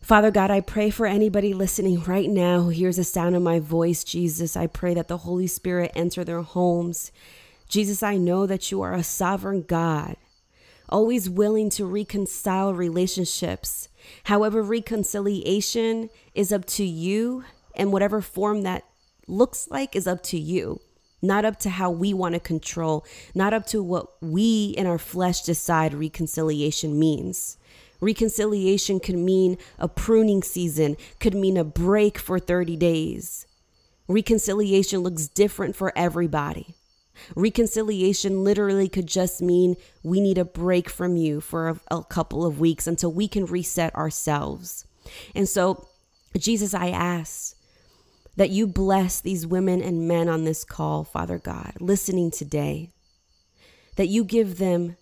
Father 0.00 0.30
God, 0.30 0.50
I 0.50 0.60
pray 0.60 0.90
for 0.90 1.06
anybody 1.06 1.54
listening 1.54 2.02
right 2.02 2.28
now 2.28 2.60
who 2.60 2.68
hears 2.68 2.96
the 2.96 3.04
sound 3.04 3.36
of 3.36 3.42
my 3.42 3.58
voice, 3.58 4.04
Jesus. 4.04 4.54
I 4.56 4.66
pray 4.66 4.92
that 4.94 5.08
the 5.08 5.18
Holy 5.18 5.46
Spirit 5.46 5.92
enter 5.94 6.24
their 6.24 6.42
homes. 6.42 7.10
Jesus, 7.68 8.02
I 8.02 8.18
know 8.18 8.46
that 8.46 8.70
you 8.70 8.82
are 8.82 8.92
a 8.92 9.02
sovereign 9.02 9.62
God, 9.62 10.16
always 10.90 11.30
willing 11.30 11.70
to 11.70 11.86
reconcile 11.86 12.74
relationships. 12.74 13.88
However, 14.24 14.62
reconciliation 14.62 16.10
is 16.34 16.52
up 16.52 16.66
to 16.66 16.84
you 16.84 17.44
and 17.74 17.90
whatever 17.90 18.20
form 18.20 18.62
that 18.62 18.84
looks 19.26 19.68
like 19.70 19.96
is 19.96 20.06
up 20.06 20.22
to 20.24 20.38
you, 20.38 20.80
not 21.24 21.44
up 21.44 21.58
to 21.60 21.70
how 21.70 21.90
we 21.90 22.14
want 22.14 22.34
to 22.34 22.40
control, 22.40 23.04
not 23.34 23.52
up 23.52 23.66
to 23.66 23.82
what 23.82 24.22
we 24.22 24.74
in 24.76 24.86
our 24.86 24.98
flesh 24.98 25.42
decide 25.42 25.94
reconciliation 25.94 26.98
means. 26.98 27.56
Reconciliation 28.00 29.00
could 29.00 29.16
mean 29.16 29.56
a 29.78 29.88
pruning 29.88 30.42
season, 30.42 30.96
could 31.20 31.34
mean 31.34 31.56
a 31.56 31.64
break 31.64 32.18
for 32.18 32.38
30 32.38 32.76
days. 32.76 33.46
Reconciliation 34.06 35.00
looks 35.00 35.28
different 35.28 35.74
for 35.74 35.92
everybody. 35.96 36.74
Reconciliation 37.34 38.44
literally 38.44 38.88
could 38.88 39.06
just 39.06 39.40
mean 39.40 39.76
we 40.02 40.20
need 40.20 40.36
a 40.36 40.44
break 40.44 40.90
from 40.90 41.16
you 41.16 41.40
for 41.40 41.68
a, 41.68 41.80
a, 41.90 42.04
couple 42.04 42.44
of 42.44 42.60
weeks 42.60 42.86
until 42.86 43.12
we 43.12 43.28
can 43.28 43.46
reset 43.46 43.94
ourselves. 43.94 44.86
And 45.34 45.48
so, 45.48 45.86
Jesus, 46.36 46.74
I 46.74 46.88
ask 46.88 47.53
that 48.36 48.50
you 48.50 48.66
bless 48.66 49.20
these 49.20 49.46
women 49.46 49.82
and 49.82 50.08
men 50.08 50.28
on 50.28 50.44
this 50.44 50.64
call, 50.64 51.04
Father 51.04 51.38
God, 51.38 51.74
listening 51.80 52.30
today, 52.30 52.90
that 53.96 54.08
you 54.08 54.24
give 54.24 54.58
them 54.58 54.96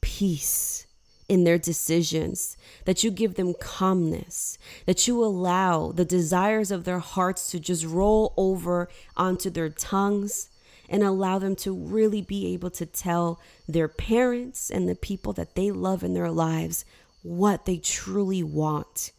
peace 0.00 0.86
in 1.28 1.44
their 1.44 1.58
decisions, 1.58 2.56
that 2.86 3.04
you 3.04 3.10
give 3.10 3.34
them 3.34 3.54
calmness, 3.60 4.56
that 4.86 5.06
you 5.06 5.22
allow 5.22 5.92
the 5.92 6.04
desires 6.04 6.70
of 6.70 6.84
their 6.84 7.00
hearts 7.00 7.50
to 7.50 7.60
just 7.60 7.84
roll 7.84 8.32
over 8.36 8.88
onto 9.16 9.50
their 9.50 9.68
tongues 9.68 10.48
and 10.88 11.02
allow 11.02 11.38
them 11.38 11.54
to 11.54 11.74
really 11.74 12.22
be 12.22 12.52
able 12.54 12.70
to 12.70 12.86
tell 12.86 13.38
their 13.68 13.88
parents 13.88 14.70
and 14.70 14.88
the 14.88 14.94
people 14.94 15.34
that 15.34 15.54
they 15.54 15.70
love 15.70 16.02
in 16.02 16.14
their 16.14 16.30
lives 16.30 16.86
what 17.22 17.66
they 17.66 17.76
truly 17.76 18.42
want 18.42 19.12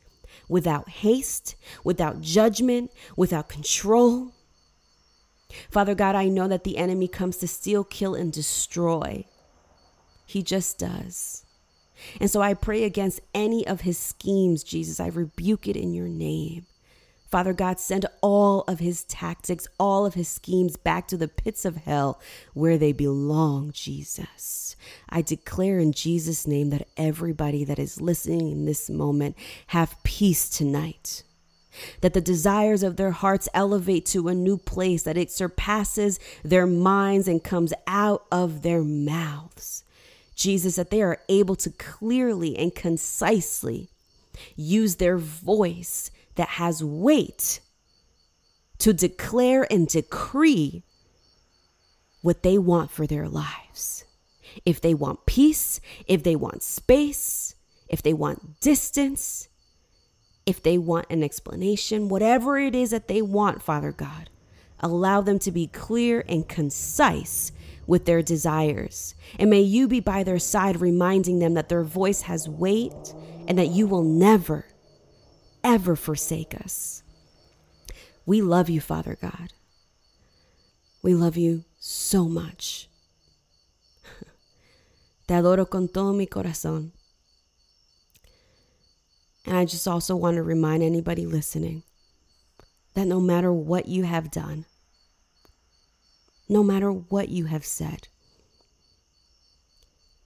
without 0.49 0.89
haste, 0.89 1.55
without 1.83 2.19
judgment, 2.19 2.91
without 3.15 3.47
control. 3.47 4.33
Father 5.69 5.95
God, 5.95 6.15
I 6.15 6.27
know 6.27 6.47
that 6.47 6.63
the 6.63 6.77
enemy 6.77 7.07
comes 7.07 7.37
to 7.37 7.47
steal, 7.47 7.83
kill, 7.83 8.15
and 8.15 8.33
destroy. 8.33 9.25
He 10.25 10.43
just 10.43 10.77
does. 10.77 11.45
And 12.19 12.29
so 12.29 12.41
I 12.41 12.53
pray 12.53 12.83
against 12.83 13.21
any 13.33 13.65
of 13.65 13.81
his 13.81 13.97
schemes, 13.97 14.63
Jesus. 14.63 14.99
I 14.99 15.07
rebuke 15.07 15.67
it 15.67 15.75
in 15.75 15.93
your 15.93 16.07
name. 16.07 16.65
Father 17.29 17.53
God, 17.53 17.79
send 17.79 18.07
all 18.21 18.61
of 18.61 18.79
his 18.79 19.03
tactics, 19.03 19.67
all 19.79 20.05
of 20.05 20.15
his 20.15 20.27
schemes 20.27 20.75
back 20.77 21.07
to 21.07 21.17
the 21.17 21.27
pits 21.27 21.63
of 21.63 21.77
hell 21.77 22.19
where 22.53 22.77
they 22.77 22.91
belong, 22.91 23.71
Jesus. 23.71 24.75
I 25.09 25.21
declare 25.21 25.77
in 25.77 25.91
Jesus' 25.91 26.47
name 26.47 26.71
that 26.71 26.87
everybody 26.97 27.63
that 27.65 27.77
is 27.77 28.01
listening 28.01 28.51
in 28.51 28.65
this 28.65 28.89
moment 28.89 29.35
have 29.67 30.01
peace 30.03 30.49
tonight. 30.49 31.21
That 32.01 32.13
the 32.13 32.21
desires 32.21 32.81
of 32.81 32.95
their 32.95 33.11
hearts 33.11 33.47
elevate 33.53 34.07
to 34.07 34.27
a 34.27 34.33
new 34.33 34.57
place, 34.57 35.03
that 35.03 35.17
it 35.17 35.31
surpasses 35.31 36.19
their 36.43 36.65
minds 36.65 37.27
and 37.27 37.43
comes 37.43 37.73
out 37.85 38.25
of 38.31 38.63
their 38.63 38.83
mouths. 38.83 39.83
Jesus, 40.35 40.77
that 40.77 40.89
they 40.89 41.03
are 41.03 41.21
able 41.29 41.55
to 41.57 41.69
clearly 41.69 42.57
and 42.57 42.73
concisely 42.73 43.89
use 44.55 44.95
their 44.95 45.17
voice 45.17 46.09
that 46.39 46.47
has 46.47 46.81
weight 46.81 47.59
to 48.77 48.93
declare 48.93 49.67
and 49.69 49.89
decree 49.89 50.83
what 52.21 52.43
they 52.43 52.57
want 52.57 52.89
for 52.89 53.05
their 53.05 53.27
lives. 53.27 54.05
If 54.65 54.79
they 54.79 54.93
want 54.93 55.25
peace, 55.25 55.81
if 56.07 56.23
they 56.23 56.37
want 56.37 56.63
space, 56.63 57.55
if 57.89 58.01
they 58.01 58.13
want 58.13 58.61
distance, 58.61 59.49
if 60.45 60.63
they 60.63 60.77
want 60.77 61.07
an 61.09 61.23
explanation, 61.23 62.07
whatever 62.07 62.57
it 62.57 62.73
is 62.73 62.91
that 62.91 63.09
they 63.09 63.21
want, 63.21 63.61
Father 63.61 63.91
God, 63.91 64.29
allow 64.79 65.19
them 65.19 65.39
to 65.39 65.51
be 65.51 65.67
clear 65.67 66.23
and 66.29 66.47
concise 66.47 67.51
with 67.85 68.05
their 68.05 68.21
desires. 68.21 69.13
And 69.37 69.49
may 69.49 69.61
you 69.61 69.89
be 69.89 69.99
by 69.99 70.23
their 70.23 70.39
side, 70.39 70.79
reminding 70.79 71.39
them 71.39 71.55
that 71.55 71.67
their 71.67 71.83
voice 71.83 72.21
has 72.21 72.47
weight 72.47 73.13
and 73.45 73.57
that 73.57 73.71
you 73.71 73.87
will 73.87 74.03
never 74.03 74.68
ever 75.69 75.95
forsake 75.95 76.59
us. 76.59 77.03
We 78.25 78.41
love 78.41 78.69
you, 78.69 78.81
Father 78.81 79.17
God. 79.21 79.53
We 81.03 81.13
love 81.13 81.37
you 81.37 81.63
so 81.77 82.27
much. 82.27 82.89
Te 85.27 85.35
adoro 85.35 85.69
con 85.69 85.87
todo 85.87 86.13
mi 86.13 86.25
corazón. 86.25 86.91
And 89.45 89.57
I 89.57 89.65
just 89.65 89.87
also 89.87 90.15
want 90.15 90.37
to 90.37 90.43
remind 90.43 90.81
anybody 90.81 91.27
listening 91.27 91.83
that 92.95 93.05
no 93.05 93.19
matter 93.19 93.53
what 93.53 93.87
you 93.87 94.03
have 94.03 94.31
done, 94.31 94.65
no 96.49 96.63
matter 96.63 96.91
what 96.91 97.29
you 97.29 97.45
have 97.45 97.63
said, 97.63 98.07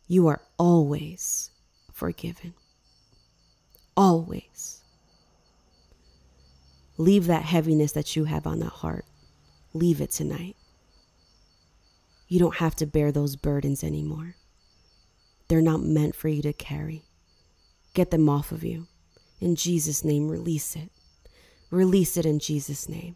you 0.07 0.27
are 0.27 0.41
always 0.57 1.51
forgiven. 1.91 2.53
Always. 3.97 4.82
Leave 6.97 7.25
that 7.27 7.43
heaviness 7.43 7.91
that 7.93 8.15
you 8.15 8.25
have 8.25 8.45
on 8.45 8.59
that 8.59 8.67
heart. 8.67 9.05
Leave 9.73 9.99
it 9.99 10.11
tonight. 10.11 10.55
You 12.27 12.39
don't 12.39 12.57
have 12.57 12.75
to 12.77 12.85
bear 12.85 13.11
those 13.11 13.35
burdens 13.35 13.83
anymore. 13.83 14.35
They're 15.47 15.61
not 15.61 15.81
meant 15.81 16.15
for 16.15 16.29
you 16.29 16.41
to 16.43 16.53
carry. 16.53 17.03
Get 17.93 18.11
them 18.11 18.29
off 18.29 18.51
of 18.51 18.63
you. 18.63 18.87
In 19.39 19.55
Jesus' 19.55 20.03
name, 20.03 20.29
release 20.29 20.75
it. 20.75 20.89
Release 21.69 22.17
it 22.17 22.25
in 22.25 22.39
Jesus' 22.39 22.87
name. 22.87 23.15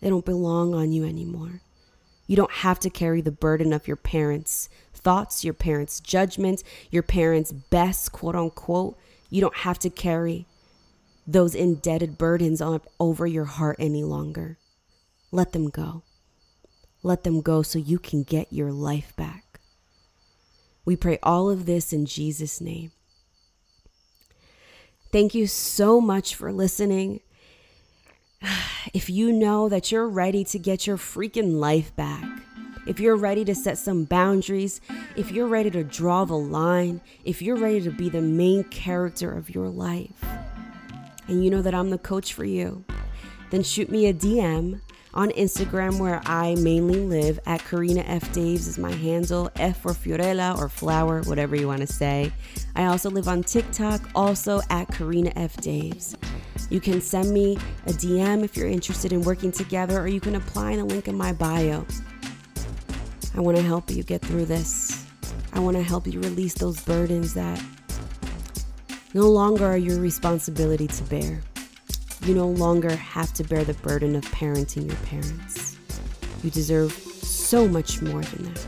They 0.00 0.08
don't 0.08 0.24
belong 0.24 0.74
on 0.74 0.92
you 0.92 1.04
anymore. 1.04 1.62
You 2.26 2.36
don't 2.36 2.52
have 2.52 2.78
to 2.80 2.90
carry 2.90 3.20
the 3.22 3.32
burden 3.32 3.72
of 3.72 3.88
your 3.88 3.96
parents' 3.96 4.68
thoughts, 4.92 5.44
your 5.44 5.54
parents' 5.54 5.98
judgments, 5.98 6.62
your 6.90 7.02
parents' 7.02 7.52
best, 7.52 8.12
quote 8.12 8.36
unquote. 8.36 8.98
You 9.30 9.40
don't 9.40 9.56
have 9.56 9.78
to 9.80 9.90
carry 9.90 10.46
those 11.28 11.54
indebted 11.54 12.16
burdens 12.16 12.62
on, 12.62 12.80
over 12.98 13.26
your 13.26 13.44
heart 13.44 13.76
any 13.78 14.02
longer. 14.02 14.56
Let 15.30 15.52
them 15.52 15.68
go. 15.68 16.02
Let 17.02 17.22
them 17.22 17.42
go 17.42 17.60
so 17.60 17.78
you 17.78 17.98
can 17.98 18.22
get 18.22 18.50
your 18.50 18.72
life 18.72 19.14
back. 19.14 19.60
We 20.86 20.96
pray 20.96 21.18
all 21.22 21.50
of 21.50 21.66
this 21.66 21.92
in 21.92 22.06
Jesus' 22.06 22.62
name. 22.62 22.92
Thank 25.12 25.34
you 25.34 25.46
so 25.46 26.00
much 26.00 26.34
for 26.34 26.50
listening. 26.50 27.20
If 28.94 29.10
you 29.10 29.32
know 29.32 29.68
that 29.68 29.92
you're 29.92 30.08
ready 30.08 30.44
to 30.44 30.58
get 30.58 30.86
your 30.86 30.96
freaking 30.96 31.58
life 31.58 31.94
back, 31.94 32.24
if 32.86 32.98
you're 32.98 33.16
ready 33.16 33.44
to 33.44 33.54
set 33.54 33.76
some 33.76 34.04
boundaries, 34.04 34.80
if 35.14 35.30
you're 35.30 35.46
ready 35.46 35.70
to 35.72 35.84
draw 35.84 36.24
the 36.24 36.38
line, 36.38 37.02
if 37.22 37.42
you're 37.42 37.56
ready 37.56 37.82
to 37.82 37.90
be 37.90 38.08
the 38.08 38.22
main 38.22 38.64
character 38.64 39.30
of 39.30 39.54
your 39.54 39.68
life, 39.68 40.24
and 41.28 41.44
you 41.44 41.50
know 41.50 41.62
that 41.62 41.74
I'm 41.74 41.90
the 41.90 41.98
coach 41.98 42.32
for 42.32 42.44
you, 42.44 42.84
then 43.50 43.62
shoot 43.62 43.90
me 43.90 44.06
a 44.06 44.14
DM 44.14 44.80
on 45.14 45.30
Instagram 45.30 45.98
where 45.98 46.20
I 46.26 46.54
mainly 46.56 47.00
live 47.00 47.40
at 47.46 47.64
Karina 47.64 48.00
F. 48.00 48.32
Daves 48.32 48.68
is 48.68 48.78
my 48.78 48.92
handle, 48.92 49.50
F 49.56 49.82
for 49.82 49.92
Fiorella 49.92 50.58
or 50.58 50.68
flower, 50.68 51.22
whatever 51.22 51.56
you 51.56 51.66
want 51.66 51.80
to 51.80 51.86
say. 51.86 52.32
I 52.76 52.86
also 52.86 53.10
live 53.10 53.28
on 53.28 53.42
TikTok, 53.42 54.00
also 54.14 54.60
at 54.70 54.88
Karina 54.88 55.32
F. 55.36 55.56
Daves. 55.56 56.16
You 56.70 56.80
can 56.80 57.00
send 57.00 57.32
me 57.32 57.56
a 57.86 57.90
DM 57.90 58.44
if 58.44 58.56
you're 58.56 58.68
interested 58.68 59.12
in 59.12 59.22
working 59.22 59.50
together, 59.50 59.98
or 59.98 60.08
you 60.08 60.20
can 60.20 60.34
apply 60.34 60.72
in 60.72 60.78
the 60.78 60.84
link 60.84 61.08
in 61.08 61.16
my 61.16 61.32
bio. 61.32 61.86
I 63.34 63.40
want 63.40 63.56
to 63.56 63.62
help 63.62 63.90
you 63.90 64.02
get 64.02 64.20
through 64.22 64.46
this. 64.46 65.06
I 65.52 65.60
want 65.60 65.76
to 65.76 65.82
help 65.82 66.06
you 66.06 66.20
release 66.20 66.54
those 66.54 66.80
burdens 66.80 67.34
that 67.34 67.62
no 69.14 69.28
longer 69.28 69.66
are 69.66 69.76
your 69.76 69.98
responsibility 70.00 70.86
to 70.86 71.02
bear. 71.04 71.40
You 72.24 72.34
no 72.34 72.48
longer 72.48 72.94
have 72.94 73.32
to 73.34 73.44
bear 73.44 73.64
the 73.64 73.74
burden 73.74 74.16
of 74.16 74.24
parenting 74.26 74.86
your 74.86 74.96
parents. 75.06 75.76
You 76.42 76.50
deserve 76.50 76.92
so 76.92 77.66
much 77.66 78.02
more 78.02 78.22
than 78.22 78.52
that. 78.52 78.66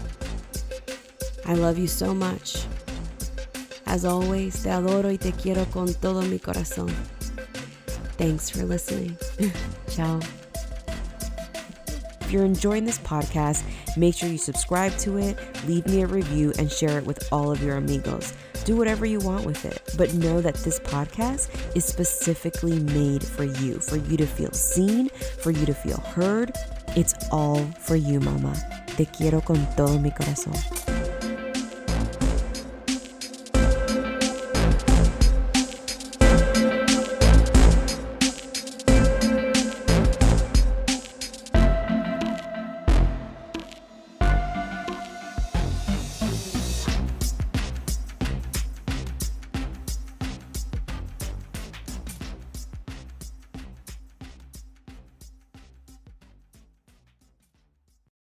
I 1.47 1.55
love 1.55 1.79
you 1.79 1.87
so 1.87 2.15
much. 2.15 2.65
As 3.87 4.05
always, 4.05 4.63
te 4.63 4.71
adoro 4.71 5.11
y 5.11 5.17
te 5.17 5.33
quiero 5.33 5.65
con 5.73 5.93
todo 5.95 6.23
mi 6.23 6.39
corazón. 6.39 6.91
Thanks 8.17 8.51
for 8.51 8.65
listening. 8.65 9.17
Ciao. 9.89 10.21
If 12.31 12.35
you're 12.35 12.45
enjoying 12.45 12.85
this 12.85 13.01
podcast, 13.01 13.65
make 13.97 14.15
sure 14.15 14.29
you 14.29 14.39
subscribe 14.39 14.97
to 14.99 15.17
it, 15.17 15.37
leave 15.67 15.85
me 15.89 16.03
a 16.03 16.07
review, 16.07 16.53
and 16.61 16.71
share 16.71 16.97
it 16.97 17.05
with 17.05 17.27
all 17.33 17.51
of 17.51 17.61
your 17.61 17.77
amigos. 17.77 18.33
Do 18.65 18.77
whatever 18.77 19.05
you 19.05 19.19
want 19.19 19.45
with 19.45 19.65
it, 19.65 19.83
but 19.99 20.15
know 20.15 20.41
that 20.41 20.55
this 20.55 20.79
podcast 20.79 21.49
is 21.75 21.85
specifically 21.85 22.79
made 22.79 23.25
for 23.25 23.43
you, 23.43 23.81
for 23.81 23.97
you 23.97 24.17
to 24.17 24.27
feel 24.27 24.53
seen, 24.53 25.09
for 25.41 25.51
you 25.51 25.67
to 25.67 25.75
feel 25.75 25.99
heard. 25.99 26.53
It's 26.95 27.15
all 27.33 27.65
for 27.81 27.97
you, 27.97 28.21
mama. 28.21 28.55
Te 28.87 29.07
quiero 29.07 29.41
con 29.41 29.67
todo 29.75 29.99
mi 29.99 30.13
corazón. 30.13 30.55